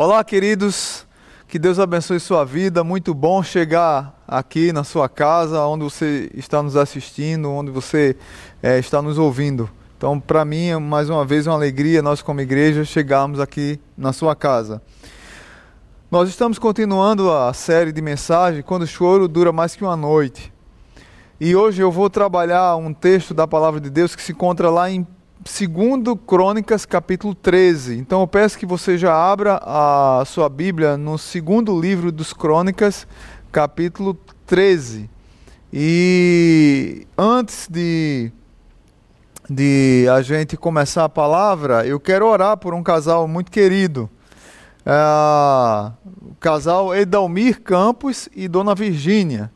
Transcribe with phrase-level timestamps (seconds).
[0.00, 1.04] Olá, queridos.
[1.48, 2.84] Que Deus abençoe sua vida.
[2.84, 8.14] Muito bom chegar aqui na sua casa, onde você está nos assistindo, onde você
[8.62, 9.68] é, está nos ouvindo.
[9.96, 14.36] Então, para mim, mais uma vez, uma alegria nós, como igreja, chegarmos aqui na sua
[14.36, 14.80] casa.
[16.08, 20.52] Nós estamos continuando a série de mensagens Quando o choro dura mais que uma noite.
[21.40, 24.88] E hoje eu vou trabalhar um texto da palavra de Deus que se encontra lá
[24.88, 25.04] em
[25.40, 27.96] 2 Crônicas, capítulo 13.
[27.96, 33.06] Então eu peço que você já abra a sua Bíblia no segundo livro dos Crônicas,
[33.52, 35.08] capítulo 13.
[35.72, 38.32] E antes de,
[39.48, 44.10] de a gente começar a palavra, eu quero orar por um casal muito querido.
[44.84, 49.52] É, o casal Edalmir Campos e Dona Virgínia.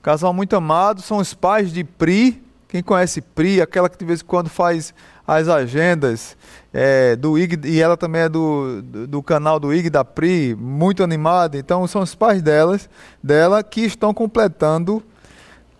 [0.00, 2.42] Casal muito amado, são os pais de Pri.
[2.68, 4.94] Quem conhece Pri, aquela que de vez em quando faz
[5.26, 6.36] as agendas
[6.72, 10.54] é, do IG, e ela também é do, do, do, canal do IG da Pri,
[10.54, 11.58] muito animada.
[11.58, 12.88] Então são os pais delas,
[13.22, 15.02] dela que estão completando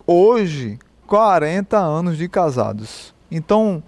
[0.05, 3.13] hoje 40 anos de casados.
[3.31, 3.81] Então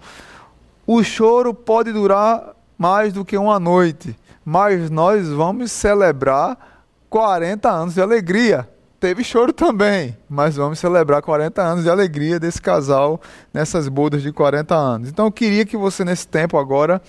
[0.86, 7.94] o choro pode durar mais do que uma noite, mas nós vamos celebrar 40 anos
[7.94, 8.68] de alegria
[9.00, 13.18] teve choro também, mas vamos celebrar 40 anos de alegria desse casal
[13.52, 15.08] nessas bodas de 40 anos.
[15.08, 17.00] Então eu queria que você, nesse tempo agora,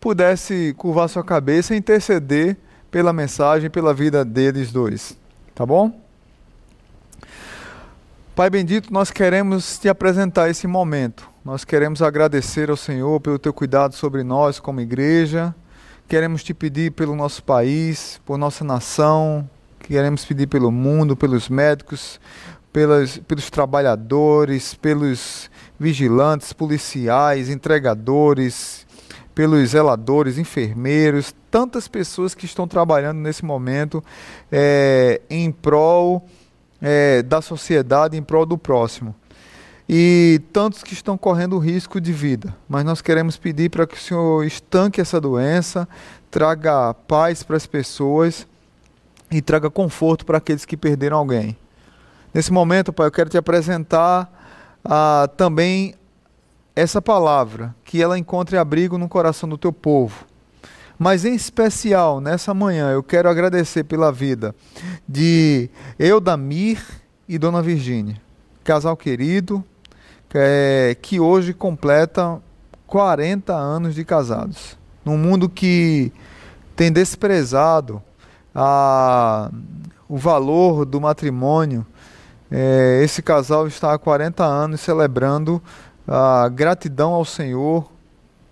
[0.00, 2.56] pudesse curvar sua cabeça e interceder
[2.90, 5.16] pela mensagem, pela vida deles dois.
[5.54, 5.92] Tá bom?
[8.34, 11.28] Pai bendito, nós queremos te apresentar esse momento.
[11.44, 15.54] Nós queremos agradecer ao Senhor pelo teu cuidado sobre nós como igreja.
[16.08, 19.48] Queremos te pedir pelo nosso país, por nossa nação,
[19.88, 22.20] Queremos pedir pelo mundo, pelos médicos,
[22.70, 25.50] pelas, pelos trabalhadores, pelos
[25.80, 28.86] vigilantes, policiais, entregadores,
[29.34, 34.04] pelos zeladores, enfermeiros, tantas pessoas que estão trabalhando nesse momento
[34.52, 36.28] é, em prol
[36.82, 39.14] é, da sociedade, em prol do próximo.
[39.88, 42.54] E tantos que estão correndo risco de vida.
[42.68, 45.88] Mas nós queremos pedir para que o Senhor estanque essa doença,
[46.30, 48.46] traga paz para as pessoas
[49.30, 51.56] e traga conforto para aqueles que perderam alguém.
[52.32, 54.30] Nesse momento, Pai, eu quero te apresentar
[54.84, 55.94] ah, também
[56.74, 60.24] essa palavra, que ela encontre abrigo no coração do teu povo.
[60.98, 64.54] Mas em especial, nessa manhã, eu quero agradecer pela vida
[65.08, 66.80] de Eudamir
[67.28, 68.20] e Dona Virgínia,
[68.64, 69.64] casal querido,
[70.34, 72.40] é, que hoje completa
[72.86, 74.76] 40 anos de casados.
[75.04, 76.12] Num mundo que
[76.74, 78.02] tem desprezado
[78.60, 79.50] a,
[80.08, 81.86] o valor do matrimônio.
[82.50, 85.62] É, esse casal está há 40 anos celebrando
[86.06, 87.88] a gratidão ao Senhor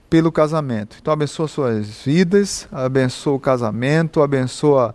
[0.09, 0.97] pelo casamento.
[1.01, 4.95] Então abençoa suas vidas, abençoa o casamento, abençoa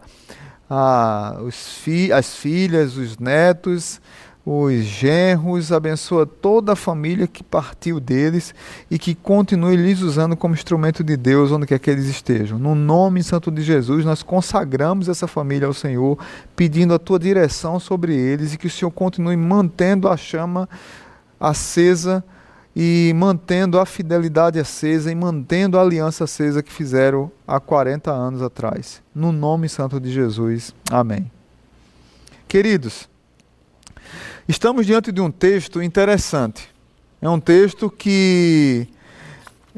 [0.70, 4.00] a, os fi as filhas, os netos,
[4.44, 8.56] os genros, abençoa toda a família que partiu deles
[8.90, 12.58] e que continue lhes usando como instrumento de Deus onde quer que eles estejam.
[12.58, 16.18] No nome santo de Jesus, nós consagramos essa família ao Senhor,
[16.56, 20.68] pedindo a tua direção sobre eles e que o Senhor continue mantendo a chama
[21.40, 22.24] acesa
[22.76, 28.42] e mantendo a fidelidade acesa e mantendo a aliança acesa que fizeram há 40 anos
[28.42, 29.04] atrás.
[29.14, 30.74] No nome santo de Jesus.
[30.90, 31.30] Amém.
[32.48, 33.11] Queridos,
[34.52, 36.68] Estamos diante de um texto interessante.
[37.22, 38.86] É um texto que,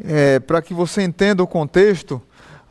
[0.04, 2.20] é, para que você entenda o contexto,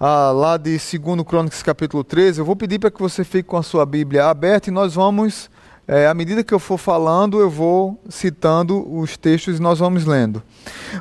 [0.01, 3.57] ah, lá de 2 Crônicas capítulo 13, eu vou pedir para que você fique com
[3.57, 5.49] a sua Bíblia aberta e nós vamos,
[5.87, 10.05] é, à medida que eu for falando, eu vou citando os textos e nós vamos
[10.05, 10.43] lendo.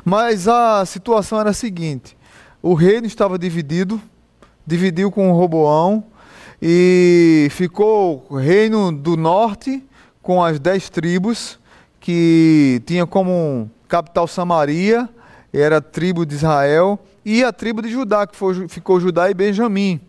[0.04, 2.16] Mas a situação era a seguinte:
[2.62, 4.00] o reino estava dividido,
[4.64, 6.04] dividiu com o Roboão,
[6.62, 9.82] e ficou o reino do norte
[10.22, 11.58] com as dez tribos,
[12.00, 15.08] que tinha como capital Samaria,
[15.52, 19.34] era a tribo de Israel, e a tribo de Judá, que foi, ficou Judá e
[19.34, 20.00] Benjamim.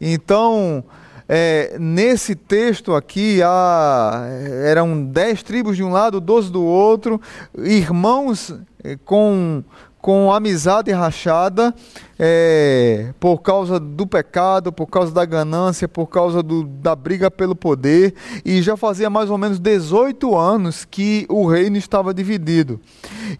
[0.00, 0.82] Então,
[1.28, 4.26] é, nesse texto aqui, há,
[4.64, 7.20] eram dez tribos de um lado, doze do outro,
[7.58, 9.62] irmãos é, com
[10.00, 11.74] com amizade rachada
[12.18, 17.54] é, por causa do pecado, por causa da ganância, por causa do, da briga pelo
[17.54, 18.14] poder,
[18.44, 22.80] e já fazia mais ou menos 18 anos que o reino estava dividido.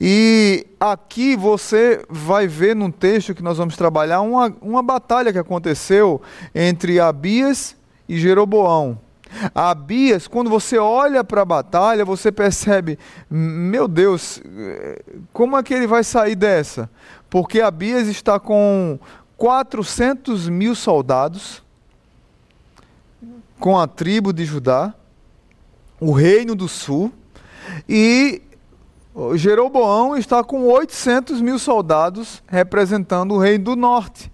[0.00, 5.38] E aqui você vai ver num texto que nós vamos trabalhar uma, uma batalha que
[5.38, 6.20] aconteceu
[6.54, 7.76] entre Abias
[8.08, 9.07] e Jeroboão.
[9.54, 12.98] Abias, quando você olha para a batalha, você percebe,
[13.30, 14.42] meu Deus,
[15.32, 16.90] como é que ele vai sair dessa?
[17.28, 18.98] Porque Abias está com,
[19.38, 21.62] 400 mil soldados
[23.60, 24.92] com a tribo de Judá,
[26.00, 27.12] o reino do sul,
[27.88, 28.42] e
[29.36, 34.30] Jeroboão está com 800 mil soldados representando o reino do norte.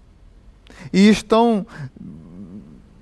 [0.91, 1.65] E estão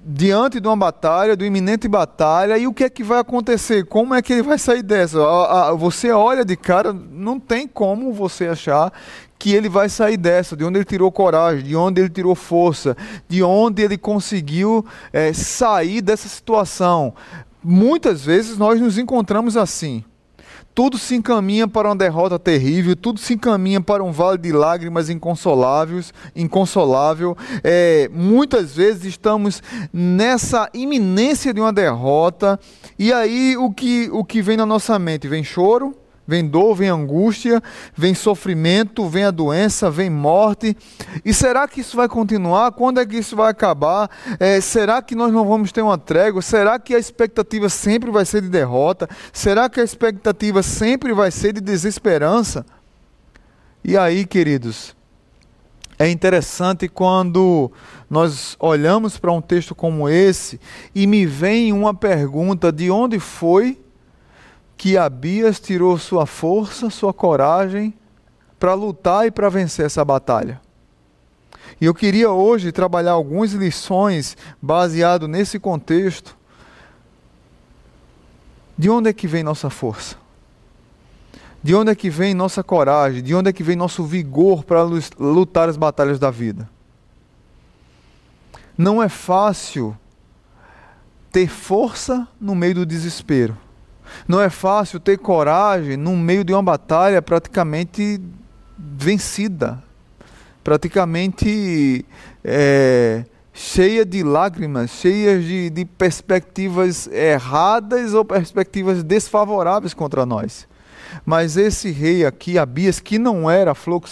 [0.05, 3.85] diante de uma batalha, de uma iminente batalha, e o que é que vai acontecer?
[3.85, 5.19] Como é que ele vai sair dessa?
[5.77, 8.91] Você olha de cara, não tem como você achar
[9.39, 12.95] que ele vai sair dessa, de onde ele tirou coragem, de onde ele tirou força,
[13.27, 17.13] de onde ele conseguiu é, sair dessa situação.
[17.63, 20.03] Muitas vezes nós nos encontramos assim
[20.73, 25.09] tudo se encaminha para uma derrota terrível, tudo se encaminha para um vale de lágrimas
[25.09, 27.37] inconsoláveis, inconsolável.
[27.63, 29.61] É, muitas vezes estamos
[29.91, 32.59] nessa iminência de uma derrota,
[32.97, 35.27] e aí o que, o que vem na nossa mente?
[35.27, 37.61] Vem choro, Vem dor, vem angústia,
[37.93, 40.75] vem sofrimento, vem a doença, vem morte.
[41.25, 42.71] E será que isso vai continuar?
[42.71, 44.09] Quando é que isso vai acabar?
[44.39, 46.41] É, será que nós não vamos ter uma trégua?
[46.41, 49.09] Será que a expectativa sempre vai ser de derrota?
[49.33, 52.65] Será que a expectativa sempre vai ser de desesperança?
[53.83, 54.95] E aí, queridos,
[55.99, 57.69] é interessante quando
[58.09, 60.57] nós olhamos para um texto como esse
[60.95, 63.82] e me vem uma pergunta: de onde foi
[64.77, 67.93] que Abias tirou sua força, sua coragem
[68.59, 70.61] para lutar e para vencer essa batalha.
[71.79, 76.37] E eu queria hoje trabalhar algumas lições baseado nesse contexto.
[78.77, 80.15] De onde é que vem nossa força?
[81.61, 83.23] De onde é que vem nossa coragem?
[83.23, 86.69] De onde é que vem nosso vigor para lutar as batalhas da vida?
[88.77, 89.97] Não é fácil
[91.31, 93.57] ter força no meio do desespero.
[94.27, 98.21] Não é fácil ter coragem no meio de uma batalha praticamente
[98.77, 99.83] vencida,
[100.63, 102.05] praticamente
[102.43, 110.67] é, cheia de lágrimas, cheia de, de perspectivas erradas ou perspectivas desfavoráveis contra nós.
[111.25, 114.09] Mas esse rei aqui, Abias, que não era flor que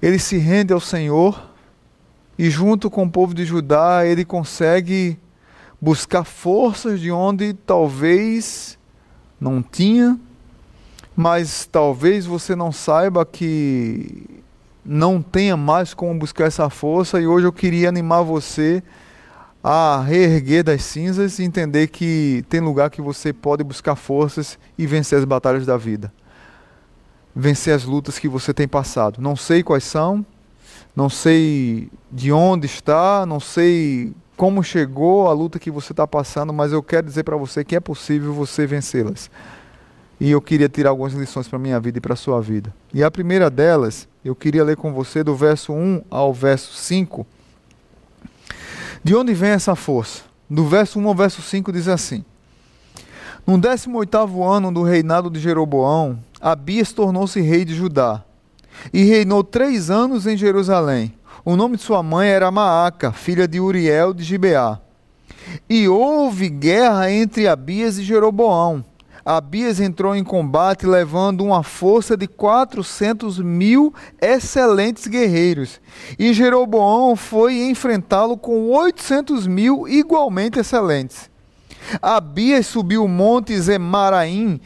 [0.00, 1.50] ele se rende ao Senhor
[2.38, 5.18] e junto com o povo de Judá ele consegue
[5.86, 8.76] buscar forças de onde talvez
[9.40, 10.18] não tinha,
[11.14, 14.42] mas talvez você não saiba que
[14.84, 18.82] não tenha mais como buscar essa força e hoje eu queria animar você
[19.62, 24.88] a reerguer das cinzas e entender que tem lugar que você pode buscar forças e
[24.88, 26.12] vencer as batalhas da vida.
[27.32, 29.22] Vencer as lutas que você tem passado.
[29.22, 30.26] Não sei quais são,
[30.96, 36.52] não sei de onde está, não sei como chegou a luta que você está passando,
[36.52, 39.30] mas eu quero dizer para você que é possível você vencê-las.
[40.20, 42.74] E eu queria tirar algumas lições para a minha vida e para a sua vida.
[42.92, 47.26] E a primeira delas, eu queria ler com você do verso 1 ao verso 5.
[49.02, 50.22] De onde vem essa força?
[50.48, 52.24] Do verso 1 ao verso 5 diz assim:
[53.46, 58.22] No 18 ano do reinado de Jeroboão, Abias tornou-se rei de Judá
[58.92, 61.15] e reinou três anos em Jerusalém.
[61.48, 64.80] O nome de sua mãe era Maaca, filha de Uriel de Gibeá.
[65.70, 68.84] E houve guerra entre Abias e Jeroboão.
[69.24, 75.80] Abias entrou em combate levando uma força de 400 mil excelentes guerreiros.
[76.18, 81.30] E Jeroboão foi enfrentá-lo com 800 mil igualmente excelentes.
[82.02, 84.60] Abias subiu o monte Zemaraim,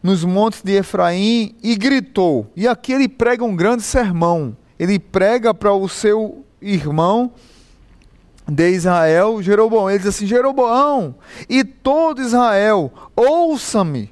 [0.00, 2.46] nos montes de Efraim, e gritou.
[2.54, 7.34] E aqui ele prega um grande sermão ele prega para o seu irmão
[8.48, 9.90] de Israel, Jeroboão.
[9.90, 11.16] Ele diz assim: Jeroboão
[11.50, 14.10] e todo Israel, ouça-me.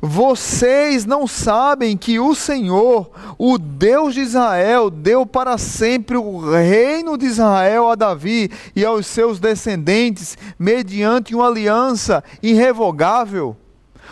[0.00, 7.18] Vocês não sabem que o Senhor, o Deus de Israel, deu para sempre o reino
[7.18, 13.56] de Israel a Davi e aos seus descendentes, mediante uma aliança irrevogável?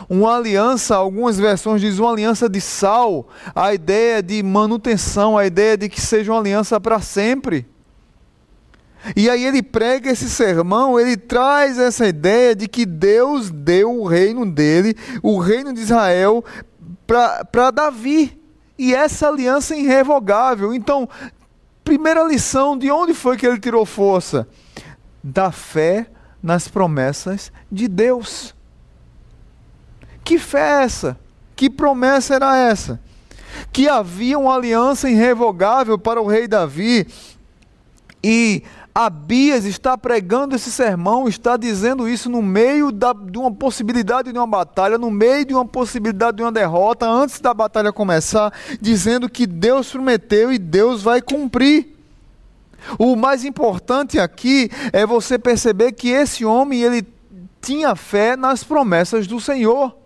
[0.08, 5.76] Uma aliança, algumas versões dizem uma aliança de sal, a ideia de manutenção, a ideia
[5.76, 7.66] de que seja uma aliança para sempre.
[9.14, 14.06] E aí ele prega esse sermão, ele traz essa ideia de que Deus deu o
[14.06, 16.42] reino dele, o reino de Israel,
[17.06, 18.40] para Davi.
[18.78, 20.74] E essa aliança é irrevogável.
[20.74, 21.08] Então,
[21.84, 24.48] primeira lição, de onde foi que ele tirou força?
[25.22, 26.06] Da fé
[26.42, 28.54] nas promessas de Deus.
[30.24, 31.18] Que fé é essa?
[31.54, 32.98] Que promessa era essa?
[33.72, 37.06] Que havia uma aliança irrevogável para o rei Davi
[38.22, 38.62] e
[38.94, 44.38] Abias está pregando esse sermão, está dizendo isso no meio da, de uma possibilidade de
[44.38, 49.28] uma batalha, no meio de uma possibilidade de uma derrota, antes da batalha começar, dizendo
[49.28, 51.88] que Deus prometeu e Deus vai cumprir.
[52.96, 57.04] O mais importante aqui é você perceber que esse homem ele
[57.60, 60.03] tinha fé nas promessas do Senhor.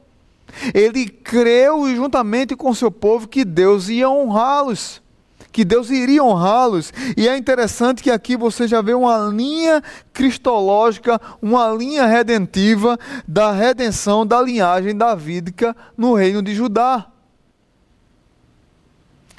[0.75, 5.03] Ele creu juntamente com seu povo que Deus ia honrá-los
[5.51, 6.93] que Deus iria honrá-los.
[7.17, 13.51] E é interessante que aqui você já vê uma linha cristológica, uma linha redentiva da
[13.51, 17.09] redenção da linhagem davídica no reino de Judá.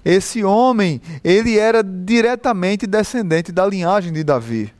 [0.04, 4.74] Esse homem, ele era diretamente descendente da linhagem de Davi,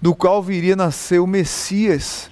[0.00, 2.30] do qual viria nascer o Messias.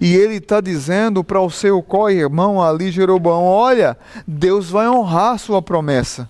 [0.00, 5.60] E ele está dizendo para o seu co-irmão ali, Jeroboão: Olha, Deus vai honrar sua
[5.60, 6.28] promessa.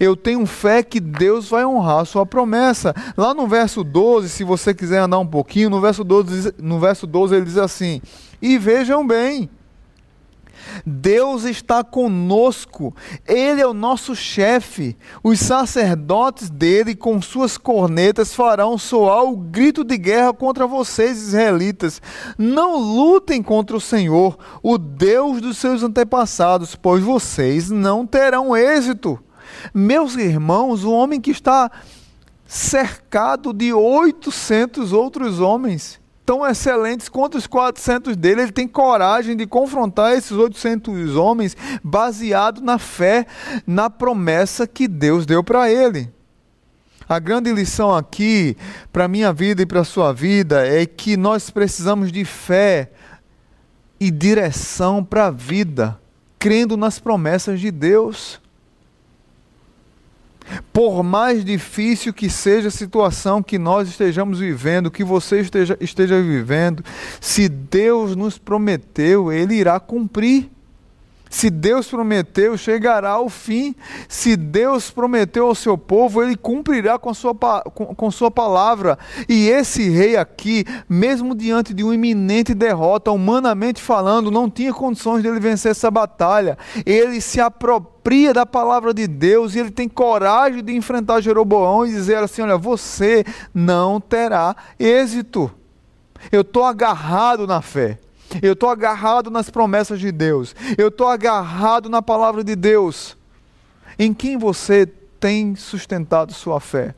[0.00, 2.94] Eu tenho fé que Deus vai honrar a sua promessa.
[3.16, 7.06] Lá no verso 12, se você quiser andar um pouquinho, no verso 12, no verso
[7.06, 8.00] 12 ele diz assim:
[8.40, 9.48] E vejam bem,
[10.84, 12.94] Deus está conosco,
[13.26, 14.96] Ele é o nosso chefe.
[15.22, 22.00] Os sacerdotes dele, com suas cornetas, farão soar o grito de guerra contra vocês, israelitas.
[22.38, 29.18] Não lutem contra o Senhor, o Deus dos seus antepassados, pois vocês não terão êxito.
[29.72, 31.70] Meus irmãos, o homem que está
[32.46, 39.46] cercado de 800 outros homens tão excelentes quanto os 400 dele, ele tem coragem de
[39.46, 43.26] confrontar esses 800 homens baseado na fé,
[43.66, 46.12] na promessa que Deus deu para ele.
[47.06, 48.56] A grande lição aqui,
[48.90, 52.90] para a minha vida e para a sua vida, é que nós precisamos de fé
[54.00, 56.00] e direção para a vida,
[56.38, 58.40] crendo nas promessas de Deus.
[60.72, 66.20] Por mais difícil que seja a situação que nós estejamos vivendo, que você esteja, esteja
[66.20, 66.84] vivendo,
[67.20, 70.50] se Deus nos prometeu, Ele irá cumprir.
[71.34, 73.74] Se Deus prometeu, chegará ao fim.
[74.08, 78.96] Se Deus prometeu ao seu povo, ele cumprirá com sua, com, com sua palavra.
[79.28, 85.22] E esse rei aqui, mesmo diante de uma iminente derrota, humanamente falando, não tinha condições
[85.22, 86.56] de ele vencer essa batalha.
[86.86, 91.90] Ele se apropria da palavra de Deus e ele tem coragem de enfrentar Jeroboão e
[91.90, 95.50] dizer assim: Olha, você não terá êxito.
[96.30, 97.98] Eu estou agarrado na fé.
[98.42, 100.54] Eu estou agarrado nas promessas de Deus.
[100.76, 103.16] Eu estou agarrado na palavra de Deus.
[103.98, 104.86] Em quem você
[105.20, 106.94] tem sustentado sua fé?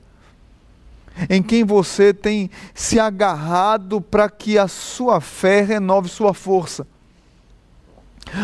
[1.30, 6.86] Em quem você tem se agarrado para que a sua fé renove sua força?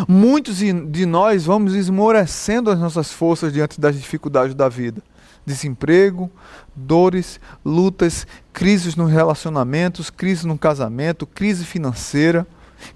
[0.08, 5.02] Muitos de nós vamos esmorecendo as nossas forças diante das dificuldades da vida.
[5.44, 6.30] Desemprego,
[6.74, 12.46] dores, lutas, crises nos relacionamentos, crise no casamento, crise financeira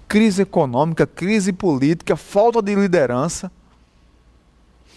[0.07, 3.51] crise econômica, crise política, falta de liderança,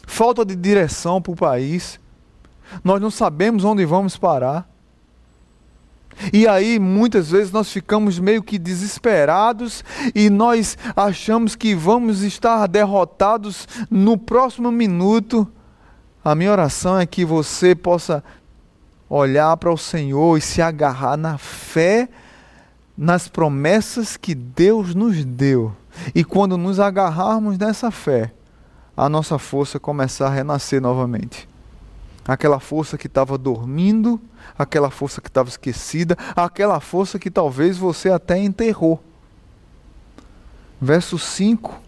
[0.06, 2.00] falta de direção para o país.
[2.84, 4.68] Nós não sabemos onde vamos parar.
[6.32, 9.82] E aí, muitas vezes, nós ficamos meio que desesperados
[10.14, 15.48] e nós achamos que vamos estar derrotados no próximo minuto.
[16.22, 18.22] A minha oração é que você possa
[19.08, 22.08] olhar para o Senhor e se agarrar na fé
[23.00, 25.74] nas promessas que Deus nos deu.
[26.14, 28.30] E quando nos agarrarmos nessa fé,
[28.94, 31.48] a nossa força começar a renascer novamente.
[32.28, 34.20] Aquela força que estava dormindo,
[34.56, 39.02] aquela força que estava esquecida, aquela força que talvez você até enterrou.
[40.78, 41.80] Verso 5,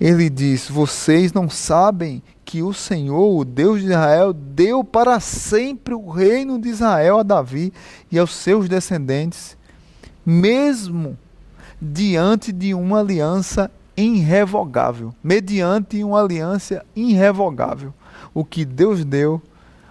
[0.00, 5.94] ele diz: Vocês não sabem que o Senhor, o Deus de Israel, deu para sempre
[5.94, 7.72] o reino de Israel a Davi
[8.08, 9.58] e aos seus descendentes
[10.24, 11.16] mesmo
[11.80, 17.92] diante de uma aliança irrevogável, mediante uma aliança irrevogável.
[18.32, 19.40] O que Deus deu,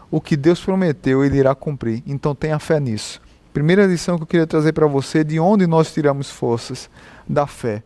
[0.10, 2.04] o que Deus prometeu, ele irá cumprir.
[2.06, 3.22] Então tenha fé nisso.
[3.54, 6.90] Primeira lição que eu queria trazer para você, de onde nós tiramos forças?
[7.28, 7.84] Da fé.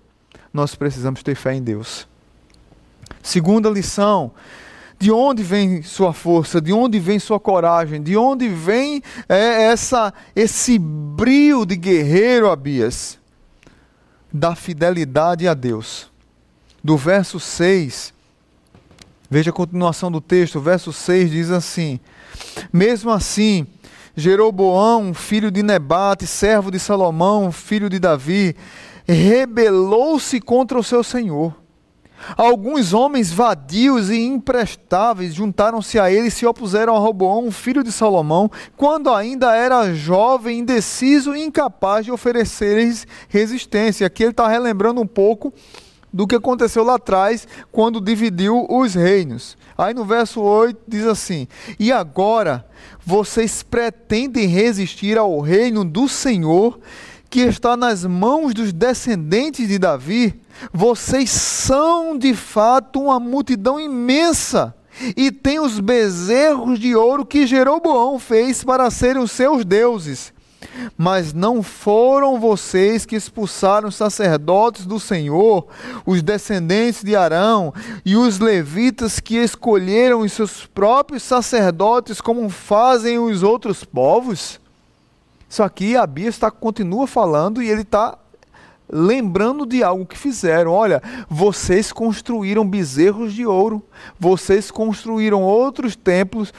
[0.53, 2.07] Nós precisamos ter fé em Deus.
[3.21, 4.31] Segunda lição,
[5.03, 6.61] de onde vem sua força?
[6.61, 8.01] De onde vem sua coragem?
[8.01, 13.19] De onde vem é, essa, esse brio de guerreiro, Abias?
[14.31, 16.09] Da fidelidade a Deus.
[16.81, 18.13] Do verso 6,
[19.29, 21.99] veja a continuação do texto, o verso 6 diz assim:
[22.71, 23.67] Mesmo assim,
[24.15, 28.55] Jeroboão, filho de Nebate, servo de Salomão, filho de Davi,
[29.05, 31.62] rebelou-se contra o seu senhor
[32.37, 37.91] Alguns homens vadios e imprestáveis juntaram-se a ele e se opuseram a Roboão, filho de
[37.91, 44.07] Salomão, quando ainda era jovem, indeciso e incapaz de oferecer resistência.
[44.07, 45.53] Aqui ele está relembrando um pouco
[46.13, 49.57] do que aconteceu lá atrás, quando dividiu os reinos.
[49.75, 51.47] Aí no verso 8 diz assim:
[51.79, 52.65] E agora
[53.03, 56.79] vocês pretendem resistir ao reino do Senhor,
[57.33, 60.39] que está nas mãos dos descendentes de Davi?
[60.71, 64.75] Vocês são de fato uma multidão imensa
[65.17, 70.31] e têm os bezerros de ouro que Jeroboão fez para serem os seus deuses.
[70.95, 75.65] Mas não foram vocês que expulsaram os sacerdotes do Senhor,
[76.05, 77.73] os descendentes de Arão
[78.05, 84.61] e os levitas que escolheram os seus próprios sacerdotes, como fazem os outros povos?
[85.53, 88.17] Isso aqui a Bia está, continua falando e ele está
[88.91, 90.71] lembrando de algo que fizeram.
[90.71, 93.83] Olha, vocês construíram bezerros de ouro,
[94.19, 96.51] vocês construíram outros templos.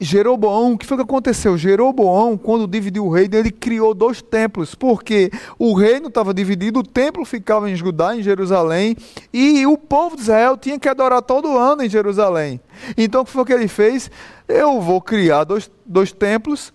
[0.00, 1.58] Jeroboão, o que foi que aconteceu?
[1.58, 6.82] Jeroboão, quando dividiu o reino, ele criou dois templos, porque o reino estava dividido, o
[6.82, 8.96] templo ficava em Judá, em Jerusalém,
[9.34, 12.58] e o povo de Israel tinha que adorar todo ano em Jerusalém.
[12.96, 14.10] Então, o que foi que ele fez?
[14.48, 16.72] Eu vou criar dois, dois templos,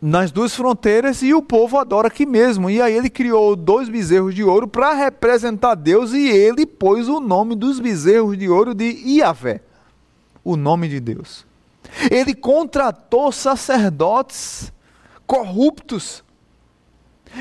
[0.00, 2.70] nas duas fronteiras e o povo adora aqui mesmo.
[2.70, 7.20] E aí ele criou dois bezerros de ouro para representar Deus e ele pôs o
[7.20, 9.60] nome dos bezerros de ouro de Iavé,
[10.44, 11.46] o nome de Deus.
[12.10, 14.72] Ele contratou sacerdotes
[15.26, 16.22] corruptos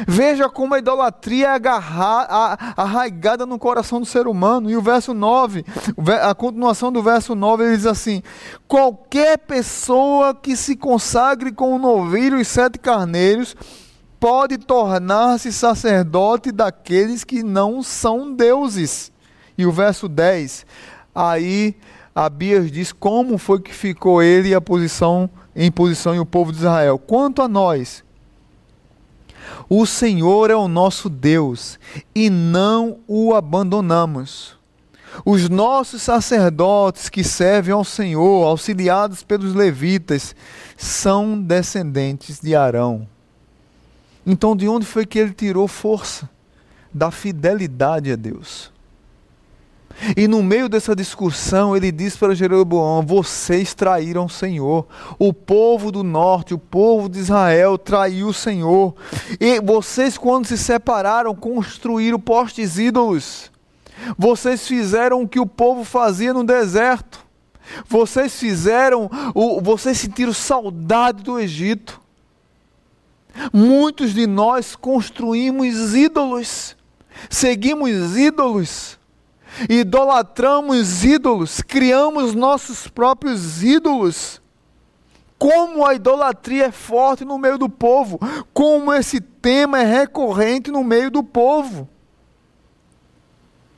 [0.06, 4.70] Veja como a idolatria é agarrar, arraigada no coração do ser humano.
[4.70, 5.64] E o verso 9,
[6.22, 8.22] a continuação do verso 9, ele diz assim:
[8.68, 13.56] Qualquer pessoa que se consagre com um novilho e sete carneiros
[14.20, 19.12] pode tornar-se sacerdote daqueles que não são deuses.
[19.58, 20.66] E o verso 10,
[21.14, 21.76] aí
[22.14, 26.60] Abias diz como foi que ficou ele a posição, em posição e o povo de
[26.60, 26.98] Israel.
[26.98, 28.04] Quanto a nós,
[29.70, 31.80] o Senhor é o nosso Deus
[32.14, 34.58] e não o abandonamos.
[35.26, 40.36] Os nossos sacerdotes que servem ao Senhor, auxiliados pelos levitas,
[40.76, 43.08] são descendentes de Arão.
[44.26, 46.30] Então, de onde foi que ele tirou força?
[46.94, 48.72] Da fidelidade a Deus.
[50.16, 54.86] E no meio dessa discussão, ele diz para Jeroboão: Vocês traíram o Senhor.
[55.18, 58.96] O povo do norte, o povo de Israel traiu o Senhor.
[59.40, 63.52] E vocês, quando se separaram, construíram postes ídolos.
[64.18, 67.26] Vocês fizeram o que o povo fazia no deserto.
[67.88, 72.00] Vocês fizeram, o, vocês sentiram saudade do Egito.
[73.52, 76.76] Muitos de nós construímos ídolos,
[77.30, 78.98] seguimos ídolos
[79.70, 84.42] idolatramos ídolos, criamos nossos próprios ídolos.
[85.38, 88.20] Como a idolatria é forte no meio do povo,
[88.54, 91.88] como esse tema é recorrente no meio do povo.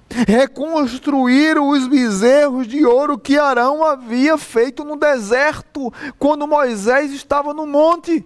[0.09, 7.67] Reconstruíram os bezerros de ouro que Arão havia feito no deserto, quando Moisés estava no
[7.67, 8.25] monte.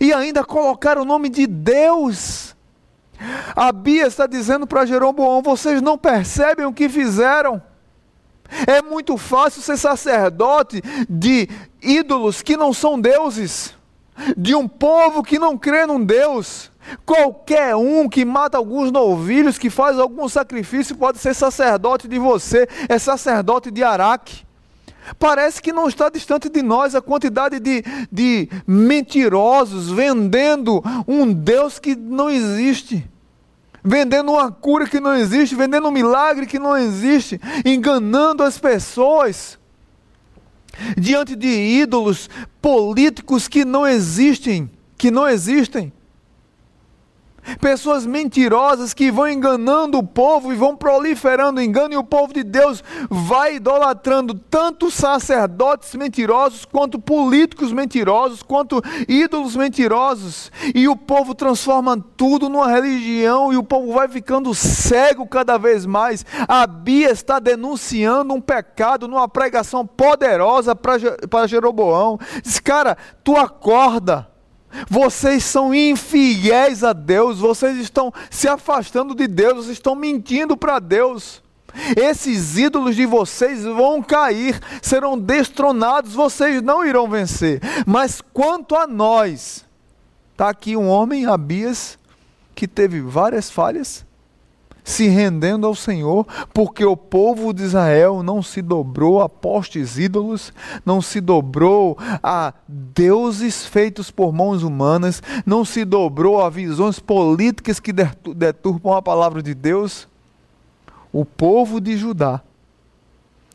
[0.00, 2.49] E ainda colocaram o nome de Deus
[3.54, 7.62] a Bia está dizendo para Jeroboão: vocês não percebem o que fizeram.
[8.66, 11.48] É muito fácil ser sacerdote de
[11.80, 13.74] ídolos que não são deuses,
[14.36, 16.70] de um povo que não crê num Deus.
[17.06, 22.66] Qualquer um que mata alguns novilhos, que faz algum sacrifício, pode ser sacerdote de você,
[22.88, 24.44] é sacerdote de Araque.
[25.18, 31.78] Parece que não está distante de nós a quantidade de, de mentirosos vendendo um Deus
[31.78, 33.08] que não existe,
[33.82, 39.58] vendendo uma cura que não existe, vendendo um milagre que não existe, enganando as pessoas
[40.96, 42.28] diante de ídolos
[42.60, 45.92] políticos que não existem, que não existem.
[47.60, 52.42] Pessoas mentirosas que vão enganando o povo e vão proliferando engano, e o povo de
[52.42, 61.34] Deus vai idolatrando tanto sacerdotes mentirosos, quanto políticos mentirosos, quanto ídolos mentirosos, e o povo
[61.34, 66.24] transforma tudo numa religião, e o povo vai ficando cego cada vez mais.
[66.46, 72.18] A Bia está denunciando um pecado numa pregação poderosa para Jeroboão.
[72.42, 74.29] Diz, cara, tu acorda.
[74.88, 80.78] Vocês são infiéis a Deus, vocês estão se afastando de Deus, vocês estão mentindo para
[80.78, 81.42] Deus.
[81.96, 87.60] Esses ídolos de vocês vão cair, serão destronados, vocês não irão vencer.
[87.86, 89.64] Mas quanto a nós,
[90.32, 91.98] está aqui um homem, Abias,
[92.54, 94.04] que teve várias falhas,
[94.90, 100.52] se rendendo ao Senhor, porque o povo de Israel não se dobrou a postes ídolos,
[100.84, 107.78] não se dobrou a deuses feitos por mãos humanas, não se dobrou a visões políticas
[107.78, 110.08] que deturpam a palavra de Deus.
[111.12, 112.42] O povo de Judá,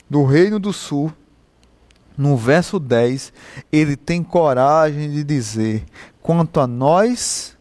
[0.09, 1.11] do Reino do Sul,
[2.17, 3.33] no verso 10,
[3.71, 5.83] ele tem coragem de dizer:
[6.21, 7.57] quanto a nós,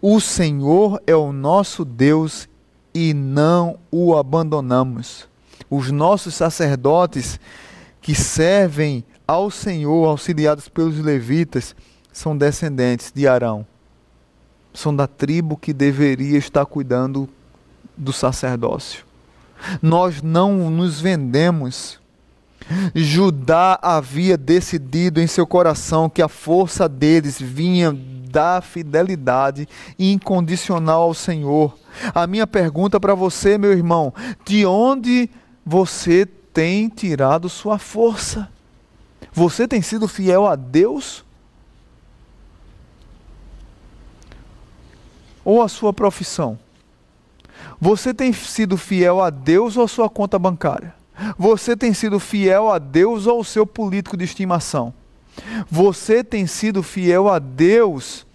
[0.00, 2.48] o Senhor é o nosso Deus
[2.98, 5.28] e não o abandonamos.
[5.70, 7.38] Os nossos sacerdotes
[8.00, 11.76] que servem ao Senhor, auxiliados pelos levitas,
[12.12, 13.64] são descendentes de Arão.
[14.74, 17.28] São da tribo que deveria estar cuidando
[17.96, 19.04] do sacerdócio.
[19.80, 22.00] Nós não nos vendemos.
[22.94, 29.66] Judá havia decidido em seu coração que a força deles vinha da fidelidade
[29.98, 31.76] incondicional ao Senhor.
[32.14, 34.12] A minha pergunta para você, meu irmão,
[34.44, 35.30] de onde
[35.64, 38.48] você tem tirado sua força?
[39.32, 41.24] Você tem sido fiel a Deus?
[45.44, 46.58] Ou a sua profissão?
[47.80, 50.97] Você tem sido fiel a Deus ou a sua conta bancária?
[51.36, 54.94] Você tem sido fiel a Deus ou ao seu político de estimação?
[55.70, 58.26] Você tem sido fiel a Deus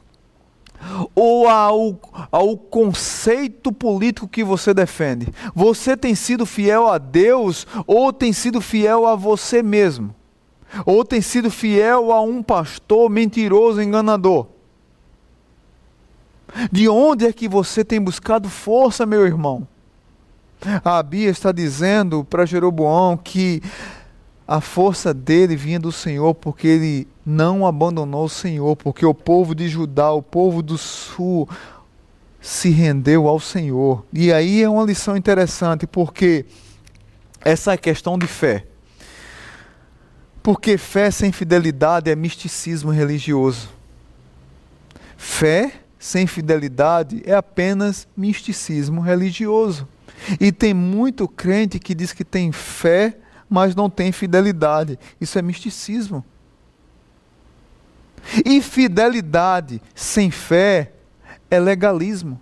[1.15, 1.99] ou ao,
[2.31, 5.27] ao conceito político que você defende?
[5.55, 10.13] Você tem sido fiel a Deus ou tem sido fiel a você mesmo?
[10.85, 14.47] Ou tem sido fiel a um pastor mentiroso, enganador?
[16.71, 19.67] De onde é que você tem buscado força, meu irmão?
[20.83, 23.61] A Bia está dizendo para Jeroboão que
[24.47, 29.55] a força dele vinha do Senhor, porque ele não abandonou o Senhor, porque o povo
[29.55, 31.47] de Judá, o povo do sul,
[32.41, 34.05] se rendeu ao Senhor.
[34.11, 36.45] E aí é uma lição interessante, porque
[37.39, 38.65] essa é questão de fé.
[40.41, 43.69] Porque fé sem fidelidade é misticismo religioso.
[45.15, 49.87] Fé sem fidelidade é apenas misticismo religioso.
[50.39, 53.17] E tem muito crente que diz que tem fé,
[53.49, 54.97] mas não tem fidelidade.
[55.19, 56.23] Isso é misticismo.
[58.45, 60.93] E fidelidade sem fé
[61.51, 62.39] é legalismo.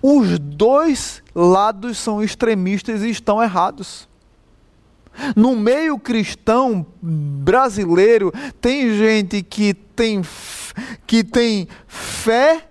[0.00, 4.08] Os dois lados são extremistas e estão errados.
[5.34, 10.22] No meio cristão brasileiro, tem gente que tem,
[11.06, 12.68] que tem fé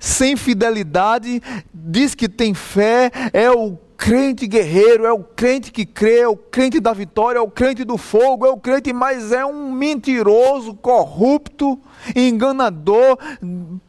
[0.00, 6.20] sem fidelidade, diz que tem fé, é o crente guerreiro, é o crente que crê,
[6.20, 9.44] é o crente da vitória, é o crente do fogo, é o crente, mas é
[9.44, 11.78] um mentiroso, corrupto,
[12.16, 13.18] enganador,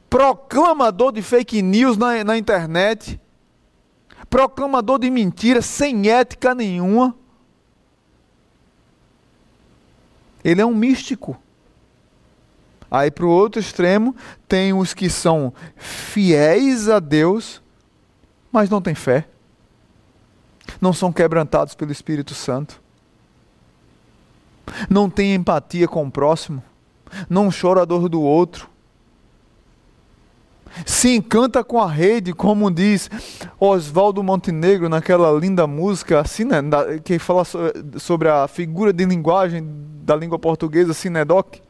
[0.10, 3.18] proclamador de fake news na, na internet,
[4.30, 7.16] proclamador de mentiras, sem ética nenhuma.
[10.44, 11.42] Ele é um místico.
[12.92, 14.14] Aí para o outro extremo,
[14.50, 17.62] tem os que são fiéis a Deus,
[18.52, 19.30] mas não têm fé.
[20.82, 22.82] Não são quebrantados pelo Espírito Santo.
[24.90, 26.62] Não têm empatia com o próximo.
[27.30, 28.70] Não chora a dor do outro.
[30.86, 33.10] Se encanta com a rede, como diz
[33.58, 36.62] Oswaldo Montenegro naquela linda música, assim, né,
[37.04, 37.44] que fala
[37.98, 39.66] sobre a figura de linguagem
[40.04, 41.62] da língua portuguesa, Sinedoc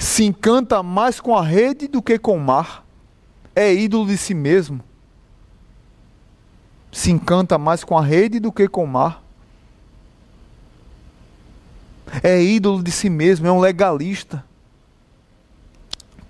[0.00, 2.86] se encanta mais com a rede do que com o mar,
[3.54, 4.82] é ídolo de si mesmo.
[6.90, 9.22] Se encanta mais com a rede do que com o mar.
[12.22, 14.42] É ídolo de si mesmo, é um legalista.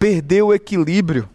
[0.00, 1.28] Perdeu o equilíbrio.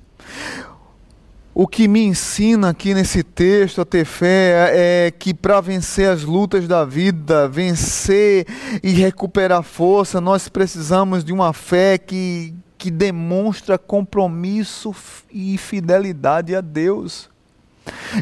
[1.57, 6.21] O que me ensina aqui nesse texto a ter fé é que para vencer as
[6.21, 8.45] lutas da vida, vencer
[8.83, 14.93] e recuperar força, nós precisamos de uma fé que, que demonstra compromisso
[15.31, 17.29] e fidelidade a Deus.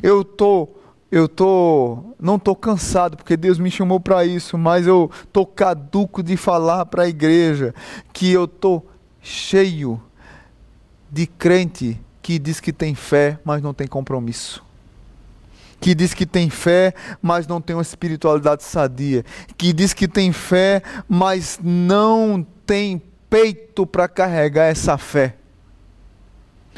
[0.03, 0.69] Eu tô
[1.11, 6.21] eu tô não tô cansado porque Deus me chamou para isso, mas eu tô caduco
[6.21, 7.73] de falar para a igreja
[8.13, 8.83] que eu tô
[9.23, 9.99] cheio
[11.11, 14.63] de crente que diz que tem fé, mas não tem compromisso.
[15.81, 19.25] Que diz que tem fé, mas não tem uma espiritualidade sadia.
[19.57, 25.36] Que diz que tem fé, mas não tem peito para carregar essa fé.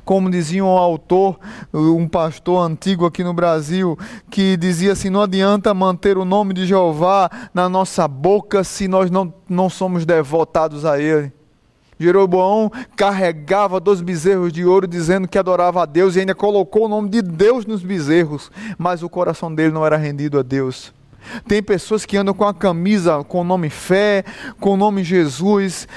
[0.03, 1.39] Como dizia um autor,
[1.71, 3.97] um pastor antigo aqui no Brasil,
[4.31, 9.12] que dizia assim: não adianta manter o nome de Jeová na nossa boca se nós
[9.12, 11.31] não, não somos devotados a Ele.
[11.99, 16.89] Jeroboão carregava dois bezerros de ouro dizendo que adorava a Deus e ainda colocou o
[16.89, 20.93] nome de Deus nos bezerros, mas o coração dele não era rendido a Deus.
[21.47, 24.23] Tem pessoas que andam com a camisa com o nome fé,
[24.60, 25.88] com o nome Jesus,